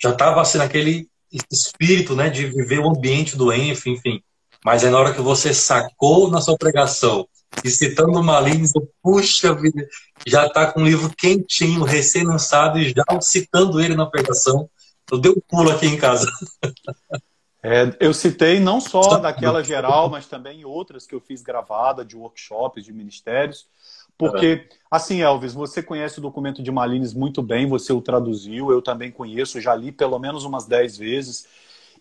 [0.00, 1.08] já estava assim naquele
[1.52, 4.22] espírito né, de viver o ambiente do ENF, enfim.
[4.64, 7.28] Mas aí na hora que você sacou na sua pregação
[7.64, 9.86] e citando Malines, puxa vida,
[10.26, 14.68] já está com um livro quentinho, recém-lançado e já citando ele na pregação.
[15.10, 16.30] Eu dei um pulo aqui em casa.
[17.62, 22.16] É, eu citei não só daquela geral, mas também outras que eu fiz gravada, de
[22.16, 23.66] workshops, de ministérios.
[24.18, 28.80] Porque, assim, Elvis, você conhece o documento de Malines muito bem, você o traduziu, eu
[28.80, 31.46] também conheço, já li pelo menos umas 10 vezes.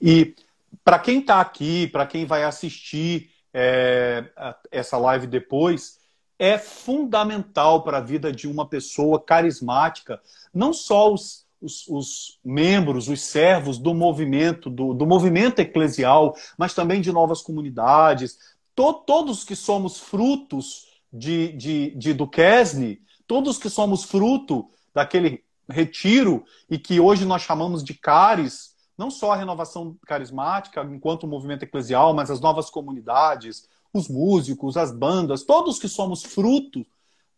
[0.02, 0.36] E
[0.84, 4.26] para quem está aqui, para quem vai assistir é,
[4.70, 5.98] essa live depois,
[6.38, 10.22] é fundamental para a vida de uma pessoa carismática,
[10.54, 16.76] não só os os, os, membros, os servos do movimento, do, do, movimento eclesial, mas
[16.76, 18.38] também de novas comunidades,
[18.76, 26.46] to, todos que somos frutos de, de, de Duquesne, todos que somos fruto daquele retiro
[26.70, 32.14] e que hoje nós chamamos de CARES, não só a renovação carismática enquanto movimento eclesial,
[32.14, 36.86] mas as novas comunidades, os músicos, as bandas, todos que somos fruto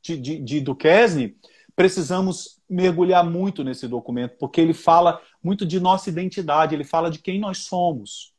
[0.02, 1.36] de, de, de
[1.76, 7.20] precisamos mergulhar muito nesse documento, porque ele fala muito de nossa identidade, ele fala de
[7.20, 8.34] quem nós somos.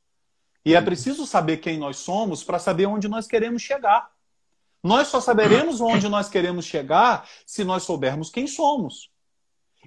[0.64, 4.11] E é preciso saber quem nós somos para saber onde nós queremos chegar.
[4.83, 9.11] Nós só saberemos onde nós queremos chegar se nós soubermos quem somos.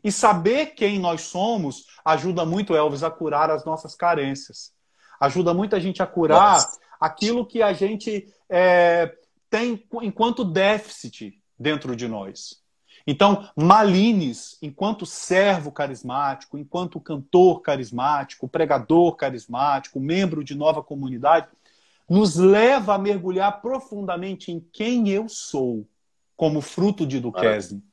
[0.03, 4.71] E saber quem nós somos ajuda muito, Elvis, a curar as nossas carências.
[5.19, 6.79] Ajuda muito a gente a curar Nossa.
[6.99, 9.15] aquilo que a gente é,
[9.49, 12.61] tem enquanto déficit dentro de nós.
[13.05, 21.47] Então, Malines, enquanto servo carismático, enquanto cantor carismático, pregador carismático, membro de nova comunidade,
[22.09, 25.87] nos leva a mergulhar profundamente em quem eu sou,
[26.35, 27.83] como fruto de Duquesne.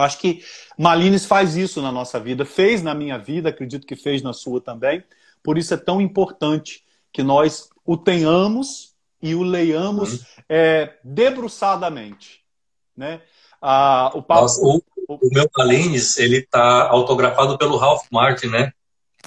[0.00, 0.42] Acho que
[0.78, 4.60] Malines faz isso na nossa vida, fez na minha vida, acredito que fez na sua
[4.60, 5.02] também.
[5.42, 10.26] Por isso é tão importante que nós o tenhamos e o leiamos uhum.
[10.48, 12.42] é, debruçadamente.
[12.96, 13.20] Né?
[13.60, 18.72] Ah, o, Paulo, Nossa, o, o, meu Malines, ele tá autografado pelo Ralph Martin, né?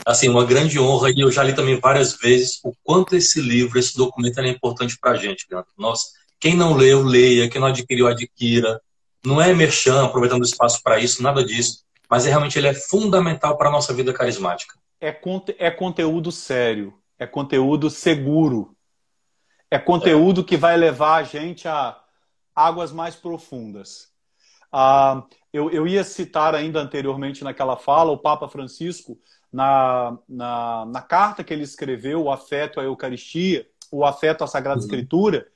[0.05, 3.77] Assim, uma grande honra e eu já li também várias vezes o quanto esse livro,
[3.77, 5.71] esse documento é importante para a gente, Leandro.
[5.77, 6.05] Nossa,
[6.41, 7.47] quem não leu, leia.
[7.47, 8.81] Quem não adquiriu, adquira.
[9.25, 11.84] Não é merchan, aproveitando o espaço para isso, nada disso.
[12.10, 14.77] Mas é, realmente ele é fundamental para a nossa vida carismática.
[14.99, 15.17] É,
[15.57, 18.75] é conteúdo sério, é conteúdo seguro,
[19.69, 20.43] é conteúdo é.
[20.43, 21.97] que vai levar a gente a
[22.55, 24.12] águas mais profundas.
[24.71, 29.17] Ah, eu, eu ia citar ainda anteriormente naquela fala o Papa Francisco,
[29.51, 34.79] na, na, na carta que ele escreveu, o afeto à Eucaristia, o afeto à Sagrada
[34.79, 34.86] uhum.
[34.86, 35.47] Escritura,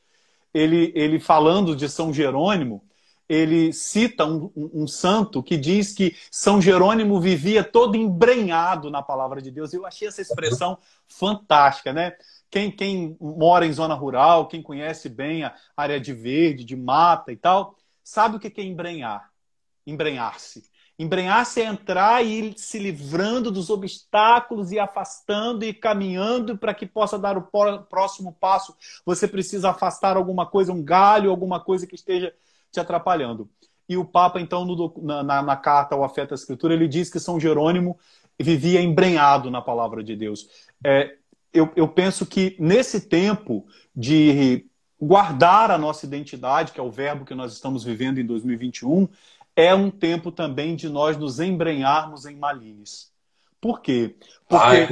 [0.53, 2.83] ele, ele falando de São Jerônimo,
[3.27, 9.01] ele cita um, um, um, santo que diz que São Jerônimo vivia todo embrenhado na
[9.01, 9.73] palavra de Deus.
[9.73, 12.13] Eu achei essa expressão fantástica, né?
[12.49, 17.31] Quem, quem mora em zona rural, quem conhece bem a área de verde, de mata
[17.31, 19.31] e tal, sabe o que é embrenhar,
[19.85, 20.63] embrenhar-se.
[20.97, 26.85] Embrenhar-se é entrar e ir se livrando dos obstáculos e afastando e caminhando para que
[26.85, 28.73] possa dar o próximo passo.
[29.05, 32.33] Você precisa afastar alguma coisa, um galho, alguma coisa que esteja
[32.75, 33.49] te atrapalhando.
[33.87, 37.19] E o Papa, então, no, na, na, carta ao Afeto à Escritura, ele diz que
[37.19, 37.97] São Jerônimo
[38.39, 40.47] vivia embrenhado na palavra de Deus.
[40.83, 41.15] É,
[41.53, 44.65] eu, eu penso que nesse tempo de
[44.99, 49.07] guardar a nossa identidade, que é o verbo que nós estamos vivendo em 2021,
[49.55, 53.13] é um tempo também de nós nos embrenharmos em Malines.
[53.65, 54.13] Por quê?
[54.47, 54.87] Porque Ai,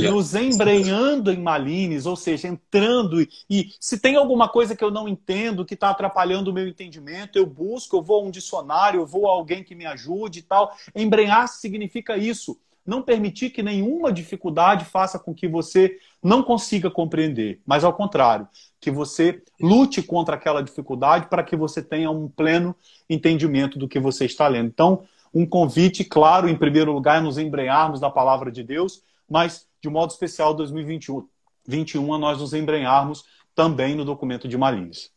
[0.00, 4.90] nos embrenhando em Malines, ou seja, entrando e, e, se tem alguma coisa que eu
[4.90, 9.00] não entendo, que está atrapalhando o meu entendimento, eu busco, eu vou a um dicionário,
[9.00, 10.74] eu vou a alguém que me ajude e tal.
[10.96, 17.60] Embrenhar significa isso não permitir que nenhuma dificuldade faça com que você não consiga compreender,
[17.66, 18.48] mas ao contrário,
[18.80, 22.74] que você lute contra aquela dificuldade para que você tenha um pleno
[23.08, 24.68] entendimento do que você está lendo.
[24.68, 25.04] Então,
[25.34, 30.10] um convite, claro, em primeiro lugar, nos embrenharmos na palavra de Deus, mas de modo
[30.10, 31.26] especial 2021
[31.66, 35.10] 21, a nós nos embrenharmos também no documento de Malines.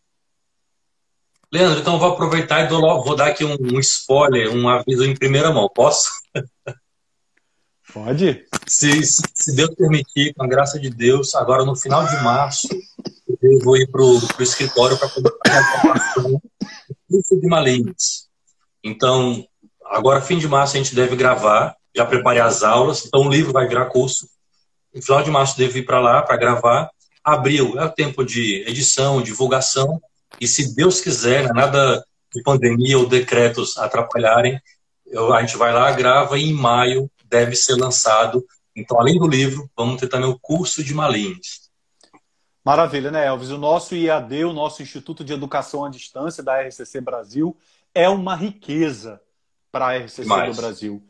[1.52, 5.16] Leandro, então vou aproveitar e dou, vou dar aqui um, um spoiler, um aviso em
[5.16, 5.70] primeira mão.
[5.70, 6.10] Posso?
[7.94, 8.46] Pode.
[8.68, 12.68] Se, se, Deus permitir, com a graça de Deus, agora no final de março,
[13.42, 16.42] eu vou ir para o escritório para poder fazer a formação do
[17.10, 18.28] curso de Malines.
[18.84, 19.46] Então,
[19.90, 21.76] agora, fim de março, a gente deve gravar.
[21.96, 24.28] Já preparei as aulas, então o livro vai virar curso.
[24.94, 26.90] No final de março, devo ir para lá para gravar.
[27.24, 30.02] Abril é o tempo de edição, divulgação.
[30.40, 34.62] E se Deus quiser, né, nada de pandemia ou decretos atrapalharem,
[35.06, 38.46] eu, a gente vai lá, grava e em maio deve ser lançado.
[38.76, 41.68] Então, além do livro, vamos ter também o curso de Malines.
[42.64, 43.50] Maravilha, né, Elvis?
[43.50, 47.58] O nosso IAD, o nosso Instituto de Educação à Distância da RCC Brasil,
[47.94, 49.22] é uma riqueza
[49.72, 50.56] para a RCC Demais.
[50.56, 51.04] do Brasil.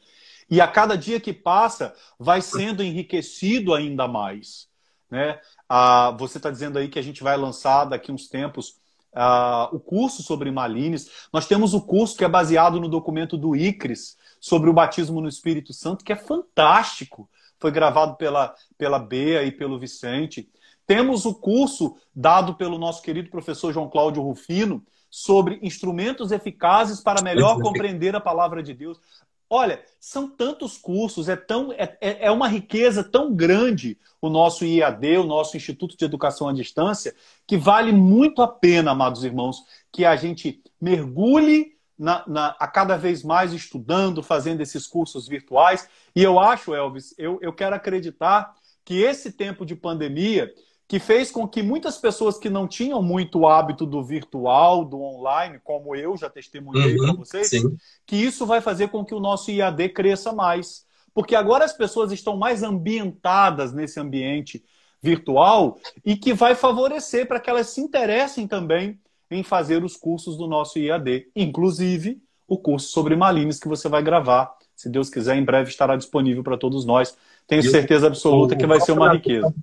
[0.49, 4.67] E a cada dia que passa, vai sendo enriquecido ainda mais.
[5.09, 5.39] Né?
[5.67, 8.77] Ah, você está dizendo aí que a gente vai lançar daqui uns tempos
[9.13, 11.27] ah, o curso sobre Malines.
[11.33, 15.27] Nós temos o curso que é baseado no documento do ICRIS sobre o batismo no
[15.27, 17.29] Espírito Santo, que é fantástico.
[17.59, 20.49] Foi gravado pela, pela Bea e pelo Vicente.
[20.85, 27.21] Temos o curso dado pelo nosso querido professor João Cláudio Rufino sobre instrumentos eficazes para
[27.21, 28.99] melhor compreender a palavra de Deus.
[29.49, 34.65] Olha, são tantos cursos, é, tão, é, é, é uma riqueza tão grande o nosso
[34.65, 37.15] IAD, o nosso Instituto de Educação à Distância,
[37.45, 42.97] que vale muito a pena, amados irmãos, que a gente mergulhe na, na, a cada
[42.97, 45.87] vez mais estudando, fazendo esses cursos virtuais.
[46.13, 50.53] E eu acho, Elvis, eu, eu quero acreditar que esse tempo de pandemia
[50.87, 55.59] que fez com que muitas pessoas que não tinham muito hábito do virtual, do online,
[55.61, 57.77] como eu já testemunhei uhum, para vocês, sim.
[58.05, 60.85] que isso vai fazer com que o nosso IAD cresça mais.
[61.13, 64.63] Porque agora as pessoas estão mais ambientadas nesse ambiente
[65.01, 68.97] virtual e que vai favorecer para que elas se interessem também
[69.29, 74.01] em fazer os cursos do nosso IAD, inclusive o curso sobre Malines que você vai
[74.01, 74.55] gravar.
[74.73, 77.17] Se Deus quiser, em breve estará disponível para todos nós.
[77.45, 79.53] Tenho certeza absoluta que vai ser uma riqueza.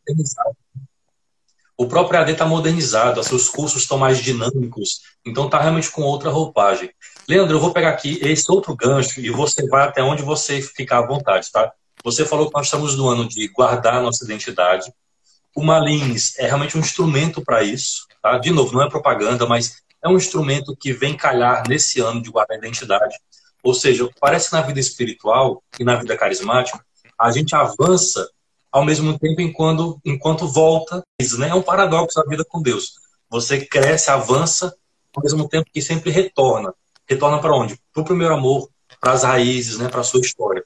[1.77, 6.31] O próprio AD está modernizado, seus cursos estão mais dinâmicos, então está realmente com outra
[6.31, 6.91] roupagem.
[7.29, 10.99] Leandro, eu vou pegar aqui esse outro gancho e você vai até onde você ficar
[10.99, 11.73] à vontade, tá?
[12.05, 14.93] Você falou que nós estamos no ano de guardar a nossa identidade.
[15.57, 18.39] O Malines é realmente um instrumento para isso, tá?
[18.39, 22.31] De novo, não é propaganda, mas é um instrumento que vem calhar nesse ano de
[22.31, 23.17] guardar a identidade.
[23.63, 26.85] Ou seja, parece que na vida espiritual e na vida carismática,
[27.19, 28.29] a gente avança
[28.71, 31.04] ao mesmo tempo enquanto, enquanto volta.
[31.39, 31.49] Né?
[31.49, 32.95] é um paradoxo da vida com Deus.
[33.31, 34.75] Você cresce, avança,
[35.15, 36.75] ao mesmo tempo que sempre retorna.
[37.09, 37.79] Retorna para onde?
[37.93, 38.69] Para o primeiro amor,
[39.01, 39.89] para as raízes, né?
[39.89, 40.65] para a sua história.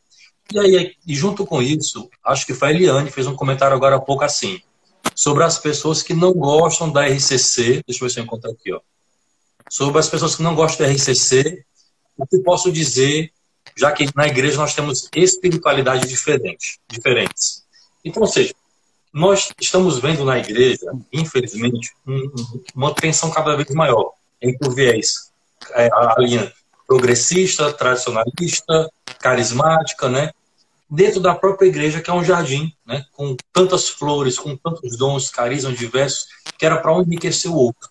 [0.50, 3.96] E aí, e junto com isso, acho que foi a Eliane fez um comentário agora
[3.96, 4.62] há pouco assim,
[5.14, 7.82] sobre as pessoas que não gostam da RCC.
[7.86, 8.80] Deixa eu ver se eu encontro aqui, ó.
[9.70, 11.62] Sobre as pessoas que não gostam da RCC,
[12.16, 13.30] o que posso dizer,
[13.76, 16.78] já que na igreja nós temos espiritualidades diferentes.
[16.88, 17.64] diferentes.
[18.02, 18.54] Então, ou seja,
[19.12, 21.92] nós estamos vendo na igreja, infelizmente,
[22.74, 25.30] uma tensão cada vez maior entre o viés,
[25.72, 26.52] é, a linha
[26.86, 30.30] progressista, tradicionalista, carismática, né?
[30.90, 33.04] Dentro da própria igreja, que é um jardim, né?
[33.12, 37.90] Com tantas flores, com tantos dons, carismas diversos, que era para enriquecer o outro.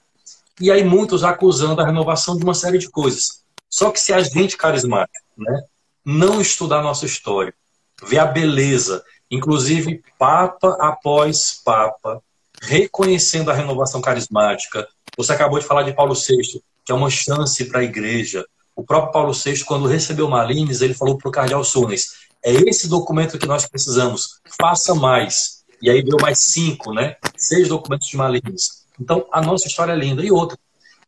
[0.60, 3.43] E aí muitos acusando a renovação de uma série de coisas.
[3.69, 5.63] Só que se a gente carismático, né?
[6.03, 7.53] Não estudar nossa história,
[8.01, 12.21] ver a beleza Inclusive, Papa após Papa,
[12.61, 14.87] reconhecendo a renovação carismática.
[15.17, 18.45] Você acabou de falar de Paulo VI, que é uma chance para a igreja.
[18.75, 22.87] O próprio Paulo VI, quando recebeu Malines, ele falou para o cardeal Sunes, é esse
[22.87, 25.63] documento que nós precisamos, faça mais.
[25.81, 27.15] E aí deu mais cinco, né?
[27.35, 28.85] Seis documentos de Malines.
[28.99, 30.23] Então, a nossa história é linda.
[30.23, 30.57] E outra,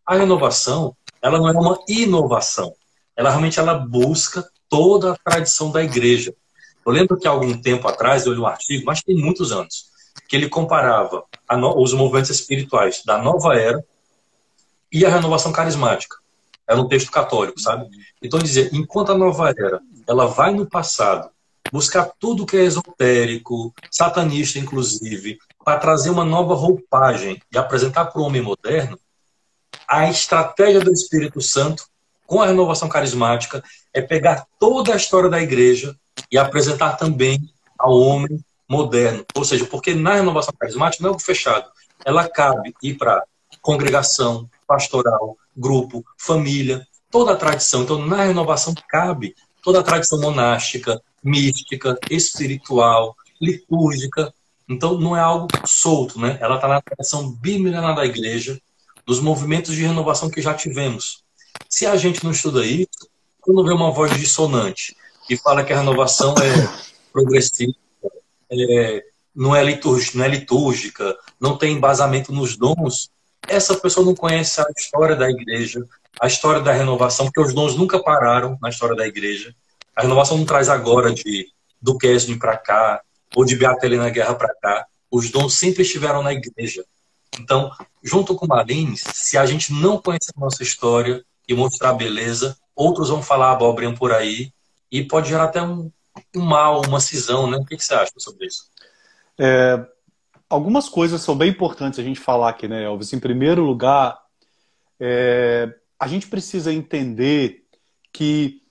[0.06, 2.74] a renovação, ela não é uma inovação.
[3.16, 6.34] Ela realmente ela busca toda a tradição da igreja.
[6.86, 9.86] Eu lembro que há algum tempo atrás eu li um artigo, mas tem muitos anos,
[10.28, 13.84] que ele comparava no, os movimentos espirituais da nova era
[14.92, 16.16] e a renovação carismática.
[16.68, 17.88] Era um texto católico, sabe?
[18.22, 21.30] Então dizia, enquanto a nova era, ela vai no passado
[21.72, 28.22] buscar tudo que é esotérico, satanista inclusive, para trazer uma nova roupagem e apresentar para
[28.22, 29.00] o homem moderno,
[29.88, 31.86] a estratégia do Espírito Santo
[32.26, 35.96] com a renovação carismática é pegar toda a história da igreja
[36.32, 37.40] e apresentar também
[37.78, 39.26] ao homem moderno.
[39.36, 41.70] Ou seja, porque na renovação carismática não é algo fechado.
[42.06, 43.24] Ela cabe ir para
[43.62, 47.84] congregação, pastoral, grupo, família, toda a tradição.
[47.84, 54.34] Então, na renovação cabe toda a tradição monástica, mística, espiritual, litúrgica.
[54.68, 56.38] Então, não é algo solto, né?
[56.40, 58.60] Ela está na tradição bimilenar da igreja,
[59.06, 61.24] dos movimentos de renovação que já tivemos.
[61.68, 63.10] Se a gente não estuda isso,
[63.42, 64.96] quando vê uma voz dissonante
[65.30, 67.74] e fala que a renovação é progressiva,
[68.52, 69.04] é,
[69.36, 73.10] não, é litúrgica, não é litúrgica, não tem embasamento nos dons,
[73.48, 75.84] essa pessoa não conhece a história da igreja,
[76.20, 79.56] a história da renovação, porque os dons nunca pararam na história da igreja.
[79.96, 81.48] A renovação não traz agora de
[81.82, 83.02] do Kesmin para cá,
[83.36, 84.86] ou de Beata Guerra para cá.
[85.10, 86.84] Os dons sempre estiveram na igreja.
[87.40, 87.72] Então,
[88.04, 93.10] junto com Marines, se a gente não conhecer a nossa história e mostrar beleza, outros
[93.10, 94.52] vão falar abobrinha por aí
[94.92, 95.92] e pode gerar até um,
[96.36, 97.58] um mal, uma cisão, né?
[97.58, 98.70] O que, que você acha sobre isso?
[99.38, 99.86] É,
[100.50, 103.14] algumas coisas são bem importantes a gente falar aqui, né, Elvis?
[103.14, 104.20] Em primeiro lugar,
[105.00, 107.66] é, a gente precisa entender
[108.12, 108.62] que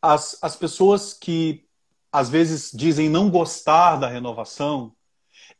[0.00, 1.64] as, as pessoas que
[2.12, 4.94] às vezes dizem não gostar da renovação,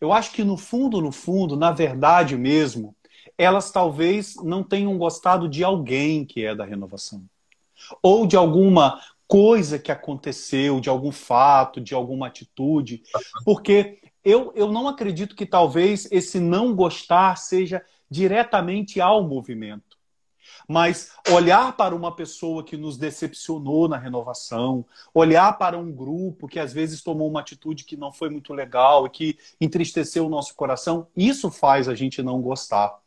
[0.01, 2.95] eu acho que no fundo, no fundo, na verdade mesmo,
[3.37, 7.25] elas talvez não tenham gostado de alguém que é da renovação.
[8.03, 13.03] Ou de alguma coisa que aconteceu, de algum fato, de alguma atitude.
[13.45, 19.95] Porque eu, eu não acredito que talvez esse não gostar seja diretamente ao movimento.
[20.68, 26.59] Mas olhar para uma pessoa que nos decepcionou na renovação, olhar para um grupo que
[26.59, 30.55] às vezes tomou uma atitude que não foi muito legal e que entristeceu o nosso
[30.55, 32.99] coração, isso faz a gente não gostar.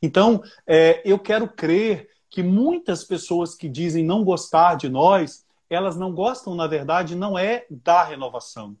[0.00, 5.96] Então, é, eu quero crer que muitas pessoas que dizem não gostar de nós, elas
[5.96, 8.76] não gostam, na verdade, não é da renovação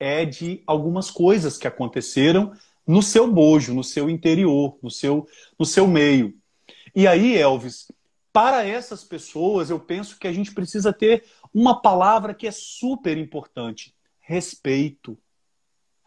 [0.00, 2.54] é de algumas coisas que aconteceram
[2.86, 5.28] no seu bojo, no seu interior, no seu,
[5.58, 6.34] no seu meio.
[6.96, 7.92] E aí, Elvis,
[8.32, 13.18] para essas pessoas, eu penso que a gente precisa ter uma palavra que é super
[13.18, 15.18] importante: respeito.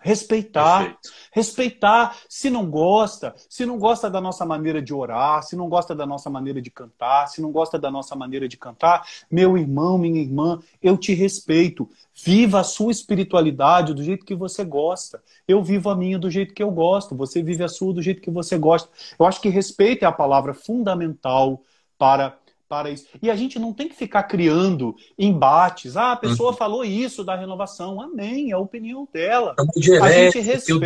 [0.03, 0.97] Respeitar.
[1.31, 2.17] Respeitar.
[2.27, 6.05] Se não gosta, se não gosta da nossa maneira de orar, se não gosta da
[6.05, 10.21] nossa maneira de cantar, se não gosta da nossa maneira de cantar, meu irmão, minha
[10.21, 11.89] irmã, eu te respeito.
[12.13, 15.23] Viva a sua espiritualidade do jeito que você gosta.
[15.47, 17.15] Eu vivo a minha do jeito que eu gosto.
[17.15, 18.89] Você vive a sua do jeito que você gosta.
[19.17, 21.61] Eu acho que respeito é a palavra fundamental
[21.97, 22.37] para
[22.68, 23.07] para isso.
[23.22, 25.95] E a gente não tem que ficar criando embates.
[25.95, 26.57] Ah, a pessoa uhum.
[26.57, 28.01] falou isso da renovação.
[28.01, 29.55] Amém, é a opinião dela.
[30.01, 30.86] a gente respeita.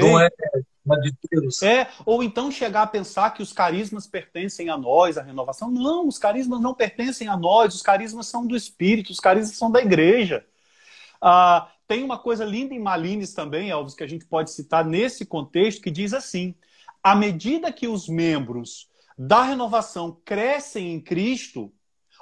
[1.61, 5.69] É, é, ou então chegar a pensar que os carismas pertencem a nós, a renovação.
[5.69, 9.69] Não, os carismas não pertencem a nós, os carismas são do Espírito, os carismas são
[9.71, 10.45] da igreja.
[11.21, 15.25] Ah, tem uma coisa linda em Malines também, Elvis, que a gente pode citar nesse
[15.25, 16.55] contexto, que diz assim:
[17.01, 21.73] à medida que os membros da renovação crescem em Cristo,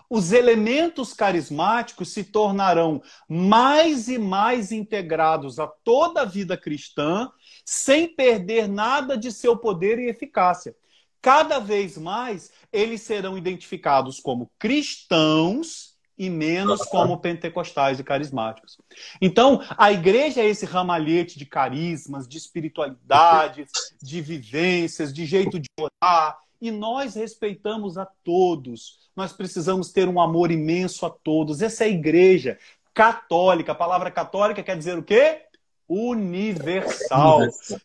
[0.09, 7.29] os elementos carismáticos se tornarão mais e mais integrados a toda a vida cristã,
[7.65, 10.75] sem perder nada de seu poder e eficácia.
[11.21, 18.77] Cada vez mais eles serão identificados como cristãos e menos como pentecostais e carismáticos.
[19.19, 23.69] Então, a igreja é esse ramalhete de carismas, de espiritualidades,
[24.01, 28.99] de vivências, de jeito de orar, e nós respeitamos a todos.
[29.15, 31.61] Nós precisamos ter um amor imenso a todos.
[31.61, 32.57] Essa é a igreja
[32.93, 33.71] católica.
[33.71, 35.43] A palavra católica quer dizer o quê?
[35.87, 37.41] Universal,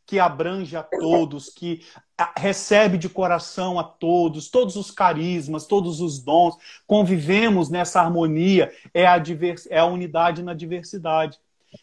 [0.07, 1.85] que abrange a todos, que
[2.37, 6.57] recebe de coração a todos, todos os carismas, todos os dons.
[6.87, 9.66] Convivemos nessa harmonia, é a, divers...
[9.71, 11.39] é a unidade na diversidade.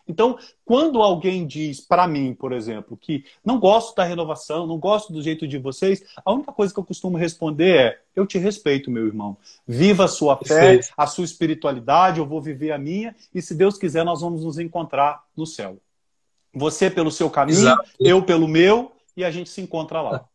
[0.07, 5.11] Então, quando alguém diz para mim, por exemplo, que não gosto da renovação, não gosto
[5.11, 8.91] do jeito de vocês, a única coisa que eu costumo responder é: eu te respeito,
[8.91, 9.37] meu irmão.
[9.67, 13.77] Viva a sua fé, a sua espiritualidade, eu vou viver a minha, e se Deus
[13.77, 15.77] quiser, nós vamos nos encontrar no céu.
[16.53, 17.89] Você pelo seu caminho, Exato.
[17.99, 20.25] eu pelo meu, e a gente se encontra lá.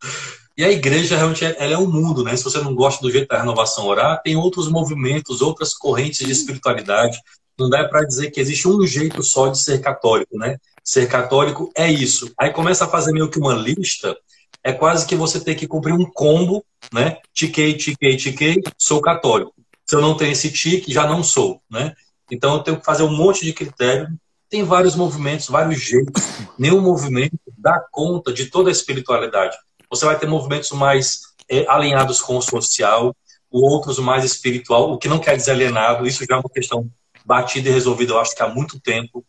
[0.56, 2.36] E a igreja realmente ela é um mundo, né?
[2.36, 6.30] Se você não gosta do jeito da renovação orar, tem outros movimentos, outras correntes de
[6.30, 7.18] espiritualidade,
[7.60, 10.56] não dá para dizer que existe um jeito só de ser católico, né?
[10.82, 12.32] Ser católico é isso.
[12.38, 14.16] Aí começa a fazer meio que uma lista,
[14.64, 17.18] é quase que você ter que cumprir um combo, né?
[17.34, 19.54] Tiquei, tiquei, tiquei, sou católico.
[19.86, 21.94] Se eu não tenho esse tique, já não sou, né?
[22.30, 24.08] Então eu tenho que fazer um monte de critério.
[24.48, 26.22] Tem vários movimentos, vários jeitos.
[26.58, 29.56] Nenhum movimento dá conta de toda a espiritualidade.
[29.90, 33.14] Você vai ter movimentos mais é, alinhados com o social,
[33.50, 36.06] outros mais espiritual, o que não quer dizer alienado.
[36.06, 36.88] Isso já é uma questão
[37.24, 39.24] batida e resolvida, eu acho que há muito tempo.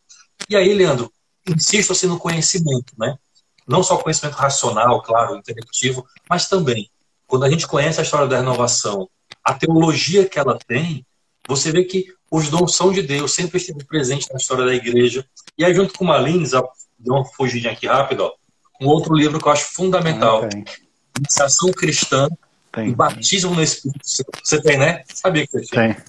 [0.49, 1.11] E aí, Leandro,
[1.47, 3.15] insisto assim no conhecimento, né?
[3.67, 6.89] Não só conhecimento racional, claro, intelectivo, mas também,
[7.27, 9.09] quando a gente conhece a história da renovação,
[9.43, 11.05] a teologia que ela tem,
[11.47, 15.25] você vê que os dons são de Deus, sempre esteve presente na história da igreja.
[15.57, 16.63] E aí, junto com Malins, dá
[17.05, 18.33] uma fugidinha aqui rápido, ó,
[18.81, 20.43] um outro livro que eu acho fundamental.
[20.43, 20.49] Ah,
[21.17, 22.27] Iniciação Cristã
[22.71, 22.89] tem.
[22.89, 24.31] e Batismo no Espírito Santo.
[24.43, 25.03] Você tem, né?
[25.13, 25.93] Sabia que você tinha.
[25.93, 26.03] Tem.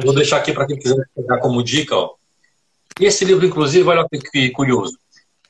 [0.00, 1.96] Vou deixar aqui para quem quiser pegar como dica.
[1.96, 2.14] Ó.
[3.00, 4.96] Esse livro, inclusive, olha que curioso,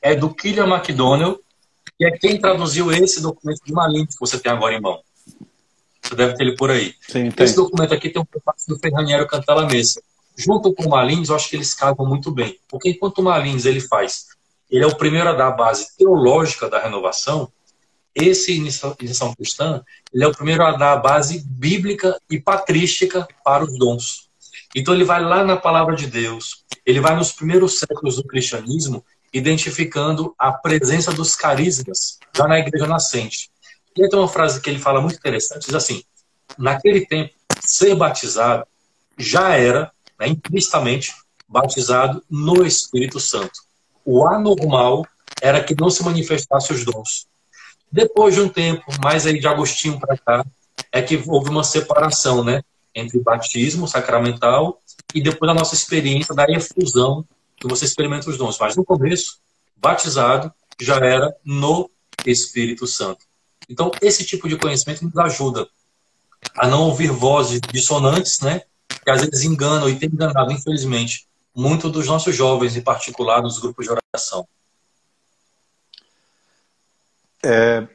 [0.01, 1.39] é do Killian McDonnell,
[1.97, 4.99] que é quem traduziu esse documento de Malins que você tem agora em mão.
[6.01, 6.93] Você deve ter ele por aí.
[7.07, 10.01] Sim, esse documento aqui tem um prefácio do Ferraniero Cantalamessa.
[10.35, 12.57] Junto com o Malins, eu acho que eles casam muito bem.
[12.67, 14.27] Porque enquanto o Malins ele faz,
[14.69, 17.49] ele é o primeiro a dar a base teológica da renovação,
[18.15, 19.83] esse iniciação cristã,
[20.13, 24.22] ele é o primeiro a dar a base bíblica e patrística para os dons.
[24.75, 29.05] Então ele vai lá na palavra de Deus, ele vai nos primeiros séculos do cristianismo,
[29.31, 33.49] identificando a presença dos carismas já na igreja nascente.
[33.95, 36.03] E tem uma frase que ele fala muito interessante, diz assim,
[36.57, 38.65] naquele tempo, ser batizado
[39.17, 41.13] já era, né, implicitamente,
[41.47, 43.61] batizado no Espírito Santo.
[44.03, 45.05] O anormal
[45.41, 47.27] era que não se manifestasse os dons.
[47.91, 50.45] Depois de um tempo, mais aí de Agostinho para cá,
[50.91, 52.63] é que houve uma separação, né?
[52.95, 54.81] Entre batismo sacramental
[55.13, 57.25] e depois a nossa experiência da efusão,
[57.55, 58.57] que você experimenta os dons.
[58.59, 59.39] Mas no começo,
[59.75, 61.89] batizado já era no
[62.25, 63.25] Espírito Santo.
[63.69, 65.67] Então, esse tipo de conhecimento nos ajuda
[66.55, 68.61] a não ouvir vozes dissonantes, né?
[69.03, 73.59] Que às vezes enganam e tem enganado, infelizmente, muito dos nossos jovens, em particular, nos
[73.59, 74.47] grupos de oração.
[77.45, 77.87] É,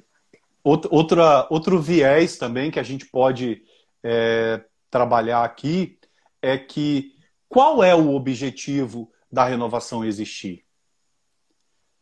[0.62, 3.62] outra, outro viés também que a gente pode
[4.02, 5.98] é, trabalhar aqui
[6.40, 7.16] é que
[7.48, 10.64] qual é o objetivo da renovação existir?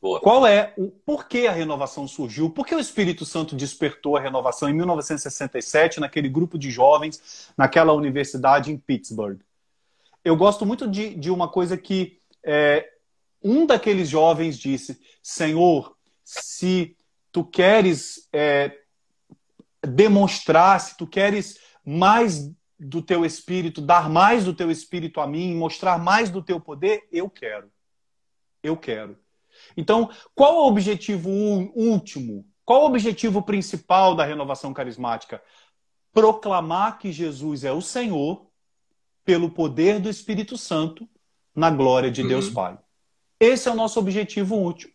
[0.01, 0.21] Boa.
[0.21, 2.51] Qual é o por que a renovação surgiu?
[2.51, 7.93] Por que o Espírito Santo despertou a renovação em 1967 naquele grupo de jovens naquela
[7.93, 9.41] universidade em Pittsburgh?
[10.25, 12.89] Eu gosto muito de, de uma coisa que é,
[13.43, 16.97] um daqueles jovens disse: Senhor, se
[17.33, 18.79] tu queres é,
[19.83, 25.55] demonstrar, se tu queres mais do teu espírito, dar mais do teu espírito a mim,
[25.55, 27.71] mostrar mais do teu poder, eu quero.
[28.63, 29.19] Eu quero.
[29.77, 32.47] Então, qual é o objetivo último?
[32.65, 35.43] Qual é o objetivo principal da renovação carismática?
[36.13, 38.47] Proclamar que Jesus é o Senhor
[39.25, 41.09] pelo poder do Espírito Santo
[41.55, 42.29] na glória de uhum.
[42.29, 42.79] Deus Pai.
[43.41, 44.93] Esse é o nosso objetivo último.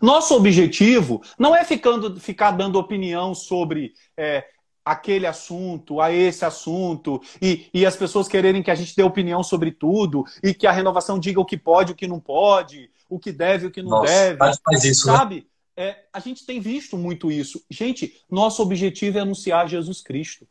[0.00, 4.46] Nosso objetivo não é ficando, ficar dando opinião sobre é,
[4.84, 9.42] aquele assunto, a esse assunto, e, e as pessoas quererem que a gente dê opinião
[9.42, 13.18] sobre tudo, e que a renovação diga o que pode, o que não pode, o
[13.18, 14.38] que deve, o que não Nossa, deve.
[14.38, 15.16] Faz, faz isso, né?
[15.16, 15.34] sabe?
[15.36, 15.42] Né?
[15.74, 17.64] É, a gente tem visto muito isso.
[17.70, 20.46] Gente, nosso objetivo é anunciar Jesus Cristo.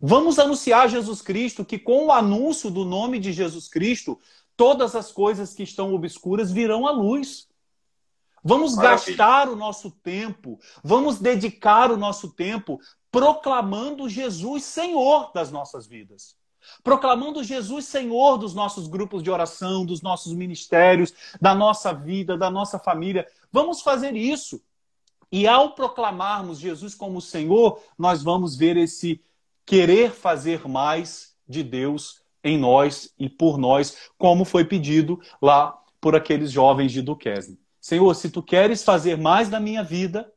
[0.00, 4.18] Vamos anunciar Jesus Cristo, que com o anúncio do nome de Jesus Cristo,
[4.56, 7.46] todas as coisas que estão obscuras virão à luz.
[8.42, 9.16] Vamos Maravilha.
[9.16, 12.80] gastar o nosso tempo, vamos dedicar o nosso tempo
[13.12, 16.34] proclamando Jesus Senhor das nossas vidas.
[16.82, 22.50] Proclamando Jesus Senhor dos nossos grupos de oração, dos nossos ministérios, da nossa vida, da
[22.50, 23.28] nossa família.
[23.52, 24.60] Vamos fazer isso.
[25.30, 29.22] E ao proclamarmos Jesus como Senhor, nós vamos ver esse
[29.66, 36.16] querer fazer mais de Deus em nós e por nós, como foi pedido lá por
[36.16, 37.58] aqueles jovens de Duquesne.
[37.80, 40.32] Senhor, se tu queres fazer mais na minha vida,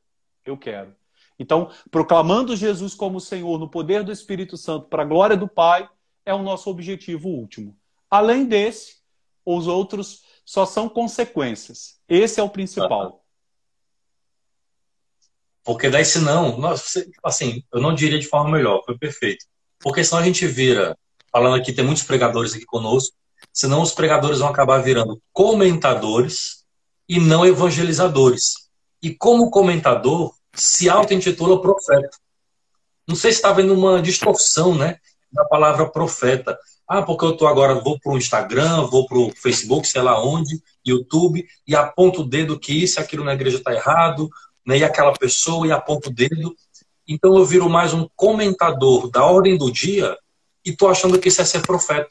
[0.46, 0.96] eu quero.
[1.38, 5.90] Então, proclamando Jesus como Senhor no poder do Espírito Santo para a glória do Pai,
[6.26, 7.76] é o nosso objetivo último.
[8.10, 8.98] Além desse,
[9.46, 12.00] os outros só são consequências.
[12.08, 13.24] Esse é o principal.
[15.64, 19.46] Porque daí, senão, nós, assim, eu não diria de forma melhor, foi perfeito.
[19.80, 20.96] Porque senão a gente vira,
[21.32, 23.16] falando aqui, tem muitos pregadores aqui conosco,
[23.52, 26.64] senão os pregadores vão acabar virando comentadores
[27.10, 28.70] e não evangelizadores.
[29.02, 32.10] E como comentador, se auto-intitula profeta.
[33.08, 34.98] Não sei se está vendo uma distorção né,
[35.32, 36.58] da palavra profeta.
[36.88, 40.24] Ah, porque eu estou agora, vou para o Instagram, vou para o Facebook, sei lá
[40.24, 44.30] onde, YouTube, e aponto o dedo que isso aquilo na igreja está errado,
[44.66, 46.56] né, e aquela pessoa, e aponto o dedo.
[47.08, 50.16] Então eu viro mais um comentador da ordem do dia
[50.64, 52.10] e estou achando que isso é ser profeta.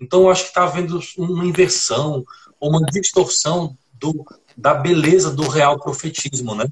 [0.00, 2.24] Então eu acho que está havendo uma inversão,
[2.60, 4.24] uma distorção do,
[4.56, 6.66] da beleza do real profetismo, né?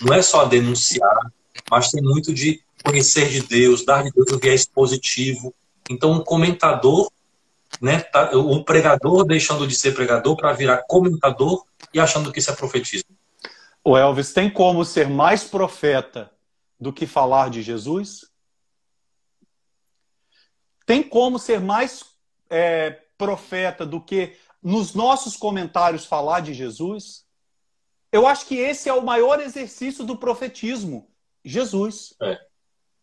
[0.00, 1.32] Não é só denunciar,
[1.70, 5.54] mas tem muito de conhecer de Deus, dar de Deus o viés positivo.
[5.90, 7.10] Então, um comentador,
[7.80, 12.50] né, tá, o pregador deixando de ser pregador para virar comentador e achando que isso
[12.50, 13.10] é profetismo.
[13.84, 16.30] O Elvis, tem como ser mais profeta
[16.78, 18.26] do que falar de Jesus?
[20.86, 22.04] Tem como ser mais
[22.48, 27.24] é, profeta do que nos nossos comentários falar de Jesus?
[28.10, 31.10] Eu acho que esse é o maior exercício do profetismo.
[31.44, 32.14] Jesus.
[32.20, 32.38] É.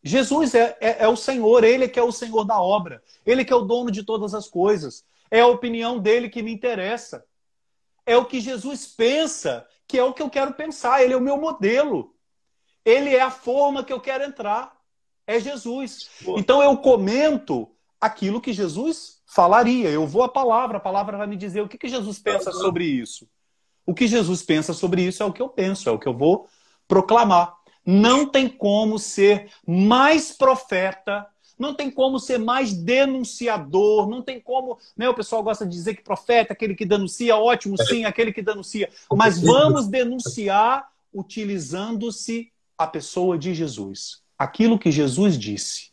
[0.04, 3.52] Jesus é, é, é, o Senhor, Ele que é o Senhor da obra, Ele que
[3.52, 5.04] é o dono de todas as coisas.
[5.32, 7.26] É a opinião dele que me interessa.
[8.06, 11.04] É o que Jesus pensa, que é o que eu quero pensar.
[11.04, 12.16] Ele é o meu modelo.
[12.84, 14.76] Ele é a forma que eu quero entrar.
[15.26, 16.10] É Jesus.
[16.22, 16.40] Boa.
[16.40, 19.90] Então eu comento aquilo que Jesus falaria.
[19.90, 22.86] Eu vou à palavra, a palavra vai me dizer o que, que Jesus pensa sobre
[22.86, 23.28] isso.
[23.86, 26.18] O que Jesus pensa sobre isso é o que eu penso, é o que eu
[26.18, 26.48] vou
[26.88, 27.54] proclamar.
[27.86, 31.28] Não tem como ser mais profeta,
[31.58, 34.78] não tem como ser mais denunciador, não tem como.
[34.98, 38.42] Né, o pessoal gosta de dizer que profeta, aquele que denuncia, ótimo, sim, aquele que
[38.42, 38.90] denuncia.
[39.14, 44.22] Mas vamos denunciar utilizando-se a pessoa de Jesus.
[44.38, 45.92] Aquilo que Jesus disse,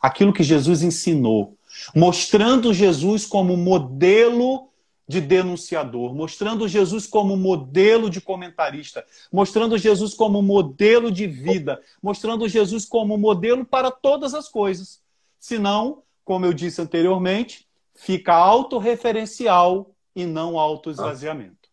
[0.00, 1.58] aquilo que Jesus ensinou,
[1.94, 4.70] mostrando Jesus como modelo
[5.06, 12.48] de denunciador, mostrando Jesus como modelo de comentarista, mostrando Jesus como modelo de vida, mostrando
[12.48, 15.02] Jesus como modelo para todas as coisas.
[15.38, 21.68] Senão, como eu disse anteriormente, fica autorreferencial e não autoesvaziamento.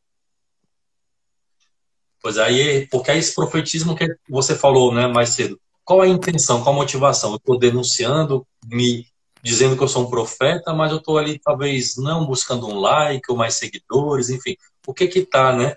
[2.22, 5.60] Pois aí, porque é esse profetismo que você falou né, mais cedo.
[5.84, 7.32] Qual a intenção, qual a motivação?
[7.32, 9.08] Eu estou denunciando, me
[9.44, 13.30] dizendo que eu sou um profeta, mas eu estou ali talvez não buscando um like
[13.30, 14.56] ou mais seguidores, enfim.
[14.86, 15.76] O que que tá, né?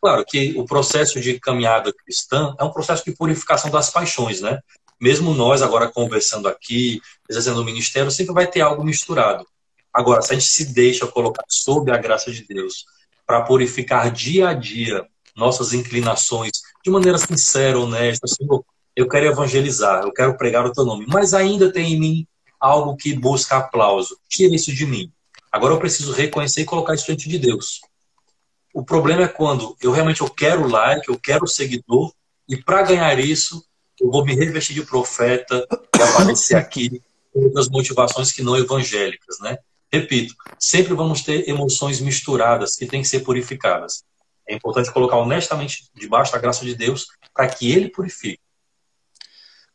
[0.00, 4.60] Claro que o processo de caminhada cristã é um processo de purificação das paixões, né?
[5.00, 9.46] Mesmo nós agora conversando aqui, exercendo o ministério, sempre vai ter algo misturado.
[9.92, 12.84] Agora, se a gente se deixa colocar sob a graça de Deus
[13.26, 15.06] para purificar dia a dia
[15.36, 16.52] nossas inclinações
[16.84, 21.34] de maneira sincera, honesta, Senhor, eu quero evangelizar, eu quero pregar o teu nome, mas
[21.34, 22.26] ainda tem em mim
[22.60, 24.18] algo que busca aplauso.
[24.28, 25.10] Tira isso de mim.
[25.50, 27.80] Agora eu preciso reconhecer e colocar isso diante de Deus.
[28.72, 32.12] O problema é quando eu realmente eu quero like, eu quero seguidor,
[32.48, 33.64] e para ganhar isso,
[34.00, 37.02] eu vou me revestir de profeta e aparecer aqui
[37.32, 39.58] com outras motivações que não evangélicas, né?
[39.92, 44.04] Repito, sempre vamos ter emoções misturadas que têm que ser purificadas.
[44.48, 48.40] É importante colocar honestamente debaixo da graça de Deus para que ele purifique.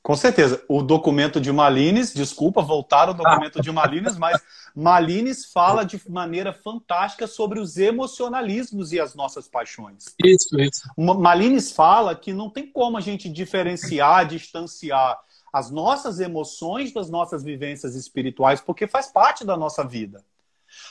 [0.06, 0.64] Com certeza.
[0.70, 4.40] O documento de Malines, desculpa, voltar o documento de Malines, mas
[4.76, 10.06] Malines fala de maneira fantástica sobre os emocionalismos e as nossas paixões.
[10.24, 10.88] Isso, isso.
[10.96, 15.18] Malines fala que não tem como a gente diferenciar, distanciar
[15.52, 20.24] as nossas emoções das nossas vivências espirituais, porque faz parte da nossa vida.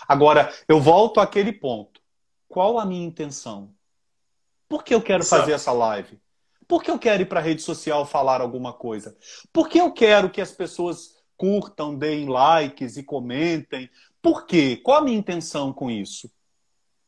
[0.09, 2.01] Agora, eu volto àquele ponto.
[2.49, 3.71] Qual a minha intenção?
[4.69, 6.19] Por que eu quero fazer essa live?
[6.67, 9.17] Por que eu quero ir para a rede social falar alguma coisa?
[9.53, 13.91] Por que eu quero que as pessoas curtam, deem likes e comentem?
[14.23, 14.81] Por quê?
[14.83, 16.31] Qual a minha intenção com isso?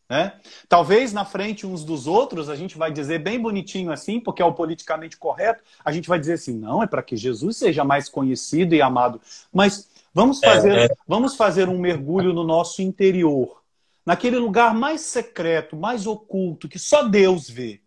[0.09, 0.39] Né?
[0.69, 4.45] Talvez na frente uns dos outros a gente vai dizer bem bonitinho assim, porque é
[4.45, 8.09] o politicamente correto, a gente vai dizer assim, não, é para que Jesus seja mais
[8.09, 9.21] conhecido e amado.
[9.53, 10.89] Mas vamos é, fazer, é, é.
[11.09, 13.63] vamos fazer um mergulho no nosso interior,
[14.05, 17.81] naquele lugar mais secreto, mais oculto, que só Deus vê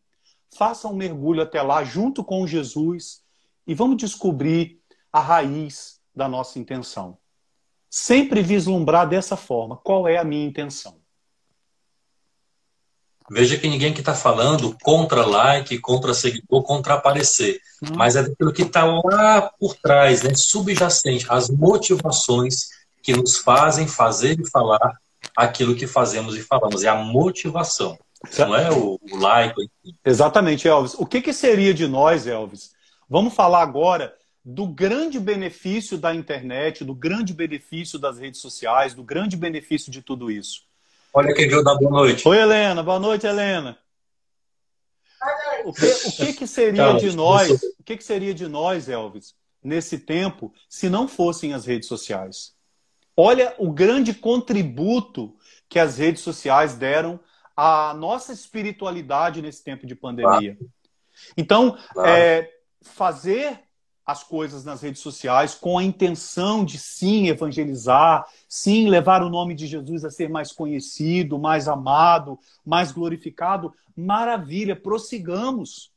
[0.55, 3.21] faça um mergulho até lá junto com Jesus
[3.65, 4.79] e vamos descobrir
[5.11, 7.17] a raiz da nossa intenção.
[7.89, 10.99] Sempre vislumbrar dessa forma qual é a minha intenção.
[13.31, 17.59] Veja que ninguém que está falando contra like, contra seguidor, contra aparecer.
[17.83, 17.95] Hum.
[17.95, 20.33] Mas é daquilo que está lá por trás, né?
[20.33, 22.69] subjacente, as motivações
[23.03, 24.97] que nos fazem fazer e falar
[25.35, 26.83] aquilo que fazemos e falamos.
[26.83, 27.97] É a motivação.
[28.37, 29.61] Não é o, o laico.
[30.05, 30.93] Exatamente, Elvis.
[30.95, 32.71] O que, que seria de nós, Elvis?
[33.09, 34.13] Vamos falar agora
[34.43, 40.01] do grande benefício da internet, do grande benefício das redes sociais, do grande benefício de
[40.01, 40.63] tudo isso.
[41.13, 42.27] Olha quem veio dar boa noite.
[42.27, 42.83] Oi, Helena.
[42.83, 43.77] Boa noite, Helena.
[45.65, 47.61] O que, o que, que seria de nós?
[47.79, 52.53] O que, que seria de nós, Elvis, nesse tempo, se não fossem as redes sociais?
[53.15, 55.35] Olha o grande contributo
[55.67, 57.19] que as redes sociais deram
[57.59, 60.55] a nossa espiritualidade nesse tempo de pandemia.
[60.55, 60.71] Claro.
[61.35, 62.09] Então, claro.
[62.09, 62.49] É,
[62.81, 63.59] fazer
[64.05, 69.53] as coisas nas redes sociais com a intenção de sim evangelizar, sim levar o nome
[69.53, 75.91] de Jesus a ser mais conhecido, mais amado, mais glorificado, maravilha, prossigamos.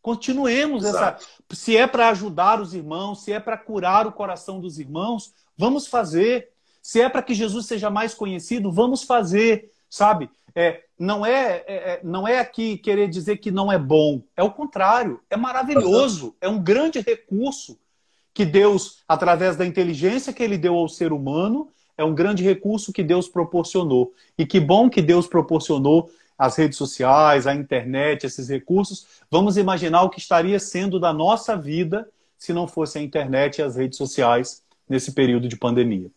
[0.00, 1.22] Continuemos Exato.
[1.22, 1.54] essa.
[1.54, 5.86] Se é para ajudar os irmãos, se é para curar o coração dos irmãos, vamos
[5.86, 6.48] fazer.
[6.80, 10.30] Se é para que Jesus seja mais conhecido, vamos fazer, sabe?
[10.54, 14.22] É, não é, é, é, não é aqui querer dizer que não é bom.
[14.36, 15.20] É o contrário.
[15.30, 16.34] É maravilhoso.
[16.40, 17.78] É um grande recurso
[18.34, 22.92] que Deus, através da inteligência que Ele deu ao ser humano, é um grande recurso
[22.92, 24.12] que Deus proporcionou.
[24.36, 29.06] E que bom que Deus proporcionou as redes sociais, a internet, esses recursos.
[29.30, 33.62] Vamos imaginar o que estaria sendo da nossa vida se não fosse a internet e
[33.62, 36.10] as redes sociais nesse período de pandemia.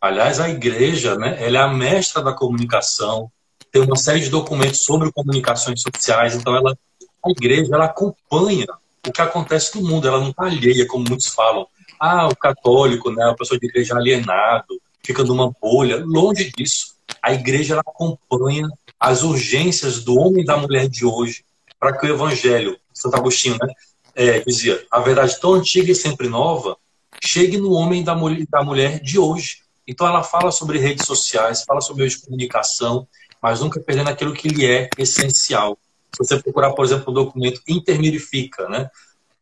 [0.00, 3.30] Aliás, a igreja, né, ela é a mestra da comunicação,
[3.72, 6.76] tem uma série de documentos sobre comunicações sociais, então ela,
[7.24, 8.66] a igreja ela acompanha
[9.06, 11.66] o que acontece no mundo, ela não está alheia, como muitos falam.
[11.98, 16.02] Ah, o católico, né, a pessoa de igreja alienado, fica numa bolha.
[16.04, 16.94] Longe disso.
[17.22, 18.68] A igreja ela acompanha
[19.00, 21.44] as urgências do homem e da mulher de hoje
[21.78, 23.72] para que o evangelho, Santo Agostinho, né,
[24.14, 26.76] é, dizia, a verdade tão antiga e sempre nova,
[27.22, 29.62] chegue no homem e da mulher, da mulher de hoje.
[29.88, 33.08] Então ela fala sobre redes sociais, fala sobre meios de comunicação,
[33.42, 35.78] mas nunca perdendo aquilo que lhe é essencial.
[36.14, 38.90] Se você procurar, por exemplo, o documento Intermirifica, né?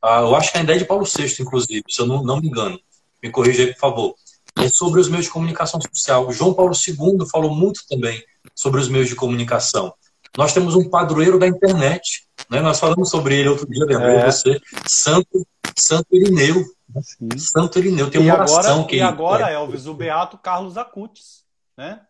[0.00, 2.40] Ah, eu acho que a ideia é de Paulo VI, inclusive, se eu não, não
[2.40, 2.78] me engano.
[3.20, 4.14] Me corrija aí, por favor.
[4.56, 6.30] É sobre os meios de comunicação social.
[6.32, 8.22] João Paulo II falou muito também
[8.54, 9.92] sobre os meios de comunicação.
[10.36, 12.25] Nós temos um padroeiro da internet.
[12.50, 12.60] Né?
[12.60, 14.26] Nós falamos sobre ele outro dia, lembrou é.
[14.30, 14.60] você?
[14.86, 16.64] Santo, Santo Irineu.
[17.02, 17.38] Sim.
[17.38, 18.10] Santo Irineu.
[18.10, 18.96] Tem uma e oração agora, que...
[18.96, 19.54] E agora, é...
[19.54, 21.44] Elvis, o Beato Carlos Acutis.
[21.76, 22.00] Né?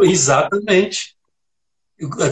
[0.00, 1.16] Exatamente.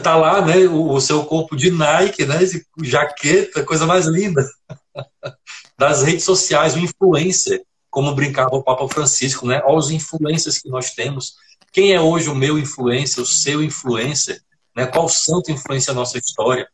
[0.02, 4.48] Tá lá, né, o, o seu corpo de Nike, né, esse jaqueta, coisa mais linda.
[5.76, 9.62] Das redes sociais, o influencer, como brincava o Papa Francisco, né?
[9.64, 11.34] Olha os influencers que nós temos.
[11.72, 14.40] Quem é hoje o meu influencer, o seu influencer?
[14.74, 14.86] Né?
[14.86, 16.68] Qual santo influencia a nossa história?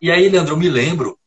[0.00, 1.18] E aí, Leandro, eu me lembro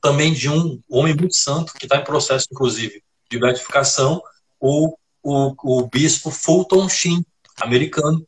[0.00, 4.22] também de um homem muito santo, que está em processo, inclusive, de beatificação,
[4.60, 7.24] o, o, o bispo Fulton Sheen,
[7.60, 8.24] americano,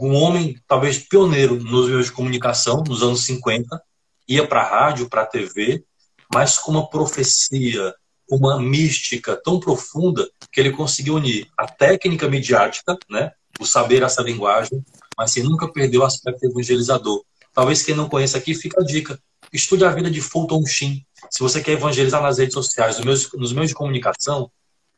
[0.00, 3.80] um homem talvez pioneiro nos meios de comunicação nos anos 50,
[4.28, 5.84] ia para a rádio, para a TV,
[6.32, 7.94] mas com uma profecia,
[8.30, 14.22] uma mística tão profunda que ele conseguiu unir a técnica midiática, né, o saber essa
[14.22, 14.84] linguagem,
[15.16, 17.22] mas ele nunca perdeu o aspecto evangelizador.
[17.56, 19.18] Talvez quem não conheça aqui, fica a dica.
[19.50, 21.06] Estude a vida de Fulton Sheen.
[21.30, 24.50] Se você quer evangelizar nas redes sociais, nos meios, nos meios de comunicação,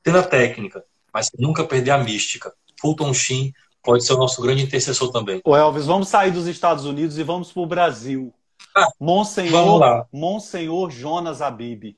[0.02, 0.82] tendo a técnica,
[1.14, 2.52] mas nunca perder a mística.
[2.80, 5.40] Fulton Sheen pode ser o nosso grande intercessor também.
[5.44, 8.34] O Elvis, vamos sair dos Estados Unidos e vamos para o Brasil.
[8.76, 11.96] Ah, Monsenhor, Monsenhor Jonas Abib.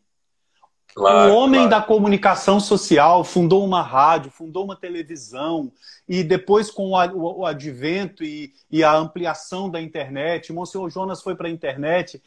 [0.95, 1.70] Claro, o homem claro.
[1.70, 5.72] da comunicação social fundou uma rádio, fundou uma televisão,
[6.09, 11.47] e depois, com o, advento e, e a ampliação da internet, Monsenhor Jonas foi para
[11.47, 12.20] a internet.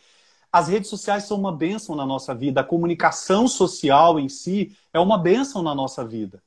[0.51, 4.99] As redes sociais são uma bênção na nossa vida, a comunicação social em si é
[4.99, 6.41] uma bênção na nossa vida.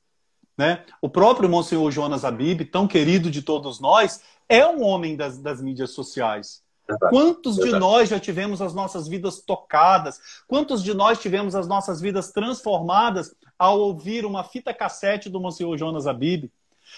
[0.57, 0.85] Né?
[1.03, 5.61] O próprio Monsenhor Jonas Abib, tão querido de todos nós, é um homem das, das
[5.61, 6.63] mídias sociais.
[7.11, 10.21] Quantos de nós já tivemos as nossas vidas tocadas?
[10.47, 15.77] Quantos de nós tivemos as nossas vidas transformadas ao ouvir uma fita cassete do Monsenhor
[15.77, 16.51] Jonas Abib?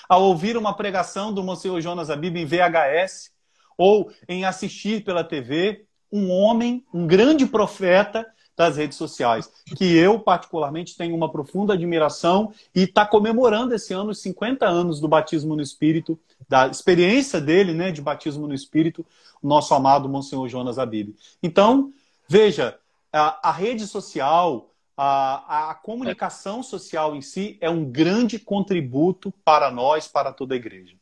[0.08, 3.30] Ao ouvir uma pregação do Monsenhor Jonas Abib em VHS?
[3.76, 5.86] Ou em assistir pela TV?
[6.12, 8.26] Um homem, um grande profeta,
[8.58, 14.10] das redes sociais, que eu, particularmente, tenho uma profunda admiração e está comemorando esse ano
[14.10, 19.06] os 50 anos do batismo no Espírito, da experiência dele né, de batismo no Espírito,
[19.40, 21.14] o nosso amado Monsenhor Jonas Abib.
[21.40, 21.92] Então,
[22.28, 22.76] veja,
[23.12, 29.70] a, a rede social, a, a, comunicação social em si é um grande contributo para
[29.70, 30.96] nós, para toda a igreja.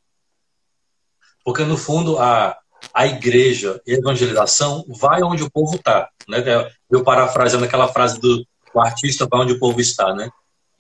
[1.43, 2.59] Porque, no fundo, a,
[2.93, 6.09] a igreja e a evangelização vai onde o povo está.
[6.29, 6.43] Né?
[6.91, 10.31] Eu parafraseando aquela frase do artista vai onde o povo está, né?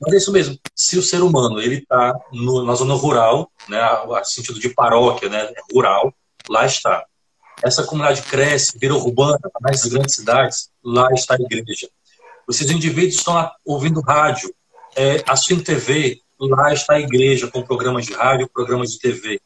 [0.00, 0.58] Mas é isso mesmo.
[0.74, 5.50] Se o ser humano ele está na zona rural, né, a, sentido de paróquia, né,
[5.72, 6.12] rural,
[6.48, 7.04] lá está.
[7.62, 11.88] Essa comunidade cresce, vira urbana, nas grandes cidades, lá está a igreja.
[12.48, 14.54] Esses indivíduos estão ouvindo rádio,
[14.94, 19.40] é, assistindo TV, lá está a igreja com programas de rádio, programas de TV.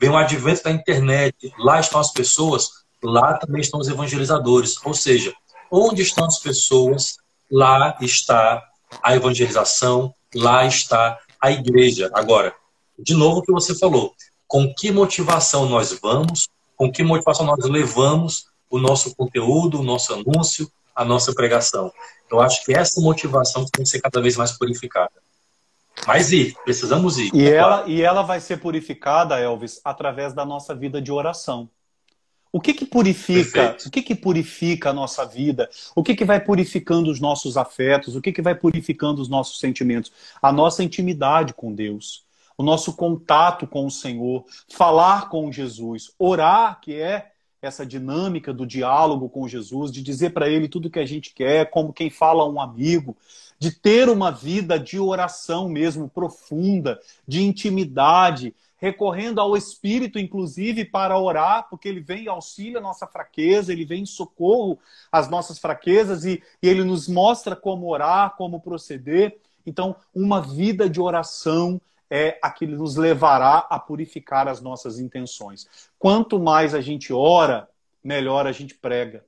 [0.00, 2.70] Vem o advento da internet, lá estão as pessoas,
[3.02, 4.76] lá também estão os evangelizadores.
[4.84, 5.34] Ou seja,
[5.70, 7.16] onde estão as pessoas,
[7.50, 8.62] lá está
[9.02, 12.10] a evangelização, lá está a igreja.
[12.14, 12.54] Agora,
[12.98, 14.14] de novo o que você falou,
[14.46, 20.14] com que motivação nós vamos, com que motivação nós levamos o nosso conteúdo, o nosso
[20.14, 21.92] anúncio, a nossa pregação.
[22.30, 25.12] Eu acho que essa motivação tem que ser cada vez mais purificada.
[26.06, 27.30] Mas ir, precisamos ir.
[27.34, 27.90] E, é ela, claro.
[27.90, 31.68] e ela vai ser purificada, Elvis, através da nossa vida de oração.
[32.50, 33.60] O que que purifica?
[33.60, 33.88] Perfeito.
[33.88, 35.68] O que que purifica a nossa vida?
[35.94, 38.16] O que que vai purificando os nossos afetos?
[38.16, 40.10] O que que vai purificando os nossos sentimentos?
[40.40, 42.24] A nossa intimidade com Deus,
[42.56, 48.64] o nosso contato com o Senhor, falar com Jesus, orar, que é essa dinâmica do
[48.64, 52.44] diálogo com Jesus, de dizer para ele tudo que a gente quer, como quem fala
[52.44, 53.16] a um amigo,
[53.58, 61.18] de ter uma vida de oração mesmo profunda, de intimidade, recorrendo ao Espírito, inclusive, para
[61.18, 64.78] orar, porque ele vem em auxílio à nossa fraqueza, ele vem em socorro
[65.10, 69.36] às nossas fraquezas e, e ele nos mostra como orar, como proceder.
[69.66, 71.80] Então, uma vida de oração
[72.10, 75.66] é a que nos levará a purificar as nossas intenções.
[75.98, 77.68] Quanto mais a gente ora,
[78.02, 79.24] melhor a gente prega.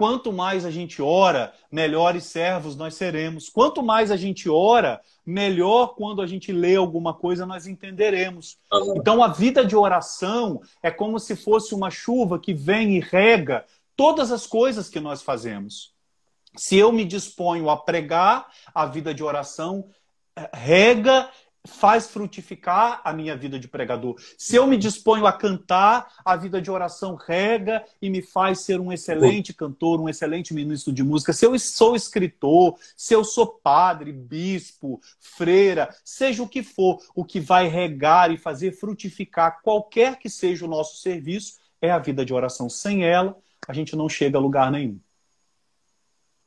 [0.00, 3.50] Quanto mais a gente ora, melhores servos nós seremos.
[3.50, 8.56] Quanto mais a gente ora, melhor quando a gente lê alguma coisa nós entenderemos.
[8.96, 13.66] Então a vida de oração é como se fosse uma chuva que vem e rega
[13.94, 15.92] todas as coisas que nós fazemos.
[16.56, 19.84] Se eu me disponho a pregar, a vida de oração
[20.34, 21.28] eh, rega
[21.66, 24.16] faz frutificar a minha vida de pregador.
[24.38, 28.80] Se eu me disponho a cantar, a vida de oração rega e me faz ser
[28.80, 31.32] um excelente cantor, um excelente ministro de música.
[31.32, 37.24] Se eu sou escritor, se eu sou padre, bispo, freira, seja o que for, o
[37.24, 42.24] que vai regar e fazer frutificar qualquer que seja o nosso serviço é a vida
[42.24, 42.68] de oração.
[42.68, 43.36] Sem ela,
[43.68, 44.98] a gente não chega a lugar nenhum.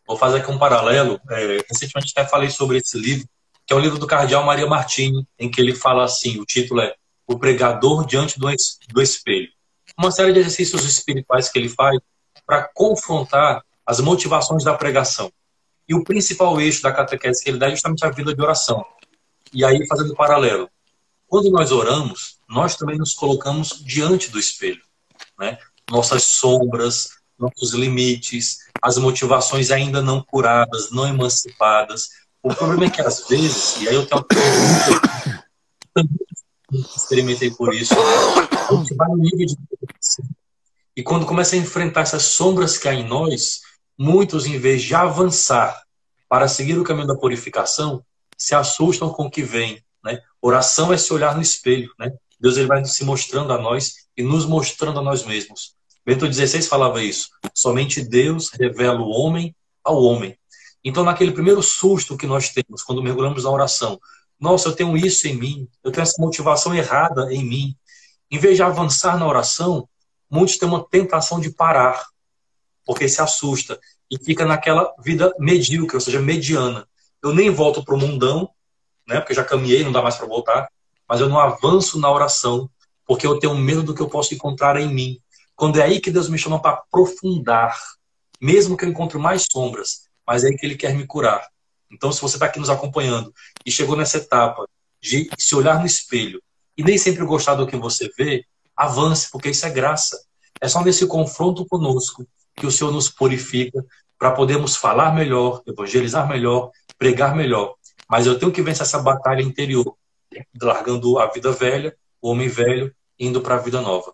[0.05, 1.19] Vou fazer aqui um paralelo.
[1.29, 3.27] É, recentemente até falei sobre esse livro
[3.65, 6.81] que é o livro do cardeal Maria Martini, em que ele fala assim, o título
[6.81, 6.93] é
[7.27, 8.47] O Pregador Diante do,
[8.89, 9.49] do Espelho.
[9.97, 11.99] Uma série de exercícios espirituais que ele faz
[12.45, 15.31] para confrontar as motivações da pregação.
[15.87, 18.85] E o principal eixo da catequese que ele dá é justamente a vida de oração.
[19.53, 20.69] E aí, fazendo paralelo,
[21.27, 24.81] quando nós oramos, nós também nos colocamos diante do espelho.
[25.39, 25.57] Né?
[25.89, 32.09] Nossas sombras, nossos limites, as motivações ainda não curadas, não emancipadas,
[32.43, 34.25] o problema é que às vezes, e aí eu tenho
[36.95, 39.57] experimentei por isso, a gente vai no nível de
[40.95, 43.61] e quando começa a enfrentar essas sombras que há em nós,
[43.97, 45.81] muitos, em vez de avançar
[46.29, 48.05] para seguir o caminho da purificação,
[48.37, 49.83] se assustam com o que vem.
[50.03, 50.21] Né?
[50.39, 51.91] Oração é se olhar no espelho.
[51.97, 52.13] Né?
[52.39, 55.75] Deus ele vai se mostrando a nós e nos mostrando a nós mesmos.
[56.05, 57.29] Bento XVI falava isso.
[57.55, 60.37] Somente Deus revela o homem ao homem.
[60.83, 63.99] Então, naquele primeiro susto que nós temos quando mergulhamos na oração,
[64.39, 67.75] nossa, eu tenho isso em mim, eu tenho essa motivação errada em mim.
[68.29, 69.87] Em vez de avançar na oração,
[70.29, 72.05] muitos têm uma tentação de parar,
[72.85, 73.79] porque se assusta
[74.11, 76.85] e fica naquela vida medíocre, ou seja, mediana.
[77.21, 78.49] Eu nem volto para o mundão,
[79.07, 80.67] né, porque já caminhei, não dá mais para voltar,
[81.07, 82.69] mas eu não avanço na oração,
[83.05, 85.19] porque eu tenho medo do que eu posso encontrar em mim.
[85.55, 87.77] Quando é aí que Deus me chama para aprofundar,
[88.41, 91.47] mesmo que eu encontre mais sombras, mas é que ele quer me curar.
[91.91, 93.33] Então, se você está aqui nos acompanhando
[93.65, 94.67] e chegou nessa etapa
[95.01, 96.41] de se olhar no espelho
[96.77, 98.45] e nem sempre gostar do que você vê,
[98.75, 100.19] avance, porque isso é graça.
[100.59, 103.83] É só nesse confronto conosco que o Senhor nos purifica
[104.17, 107.75] para podermos falar melhor, evangelizar melhor, pregar melhor.
[108.09, 109.95] Mas eu tenho que vencer essa batalha interior,
[110.61, 114.13] largando a vida velha, o homem velho, indo para a vida nova.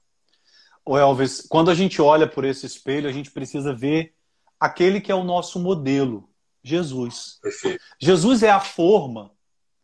[0.86, 4.14] O Elvis, quando a gente olha por esse espelho, a gente precisa ver
[4.60, 6.30] aquele que é o nosso modelo,
[6.64, 7.40] Jesus.
[7.42, 7.84] Perfeito.
[8.00, 9.32] Jesus é a forma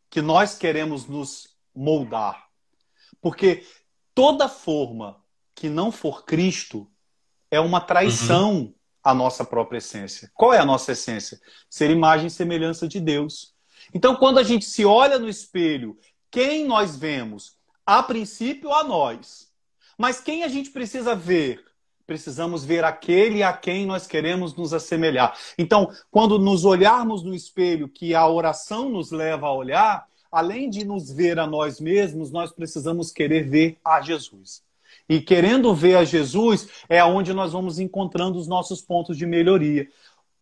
[0.09, 2.47] que nós queremos nos moldar.
[3.21, 3.65] Porque
[4.13, 5.23] toda forma
[5.53, 6.89] que não for Cristo
[7.49, 8.73] é uma traição uhum.
[9.03, 10.30] à nossa própria essência.
[10.34, 11.39] Qual é a nossa essência?
[11.69, 13.53] Ser imagem e semelhança de Deus.
[13.93, 15.97] Então, quando a gente se olha no espelho,
[16.30, 17.57] quem nós vemos?
[17.86, 19.51] A princípio, a nós.
[19.97, 21.63] Mas quem a gente precisa ver?
[22.06, 25.38] Precisamos ver aquele a quem nós queremos nos assemelhar.
[25.58, 30.86] Então, quando nos olharmos no espelho, que a oração nos leva a olhar, além de
[30.86, 34.64] nos ver a nós mesmos, nós precisamos querer ver a Jesus.
[35.08, 39.88] E querendo ver a Jesus é onde nós vamos encontrando os nossos pontos de melhoria.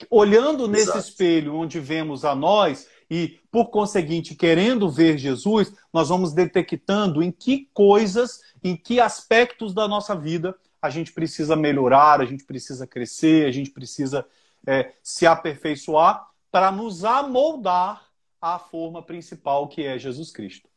[0.10, 1.00] Olhando nesse Exato.
[1.00, 7.32] espelho onde vemos a nós e, por conseguinte, querendo ver Jesus, nós vamos detectando em
[7.32, 12.86] que coisas, em que aspectos da nossa vida a gente precisa melhorar, a gente precisa
[12.86, 14.26] crescer, a gente precisa
[14.68, 18.06] é, se aperfeiçoar para nos amoldar
[18.42, 20.68] à forma principal que é Jesus Cristo.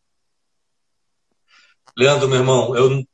[1.98, 3.04] Leandro, meu irmão, eu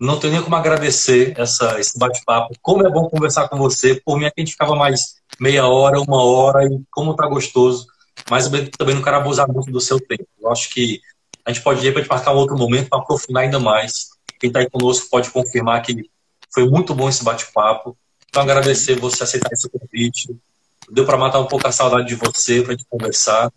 [0.00, 2.54] não tenho nem como agradecer essa, esse bate-papo.
[2.62, 4.00] Como é bom conversar com você.
[4.02, 7.86] Por mim, a gente ficava mais meia hora, uma hora, e como tá gostoso.
[8.30, 10.26] Mas eu também não quero abusar muito do seu tempo.
[10.40, 10.98] Eu acho que
[11.44, 14.08] a gente pode, de repente, marcar um outro momento para aprofundar ainda mais.
[14.40, 16.08] Quem está aí conosco pode confirmar que
[16.52, 17.96] foi muito bom esse bate-papo.
[18.28, 20.36] Então, agradecer você aceitar esse convite.
[20.90, 23.52] Deu para matar um pouco a saudade de você, para a gente conversar.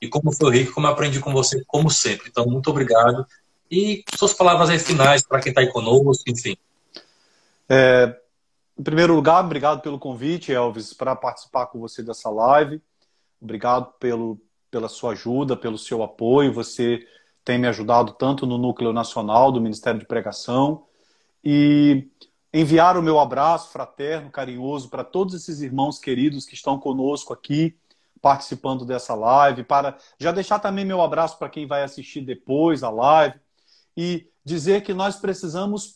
[0.00, 2.28] E como foi rico, como aprendi com você, como sempre.
[2.28, 3.26] Então, muito obrigado.
[3.70, 6.56] E suas palavras aí finais para quem está aí conosco, enfim.
[7.68, 8.14] É,
[8.78, 12.82] Em primeiro lugar, obrigado pelo convite, Elvis, para participar com você dessa live.
[13.40, 14.38] Obrigado pelo,
[14.70, 16.52] pela sua ajuda, pelo seu apoio.
[16.52, 17.06] Você
[17.44, 20.84] tem me ajudado tanto no Núcleo Nacional do Ministério de Pregação
[21.44, 22.08] e
[22.52, 27.76] enviar o meu abraço fraterno, carinhoso para todos esses irmãos queridos que estão conosco aqui
[28.20, 32.90] participando dessa live, para já deixar também meu abraço para quem vai assistir depois a
[32.90, 33.40] live
[33.96, 35.86] e dizer que nós precisamos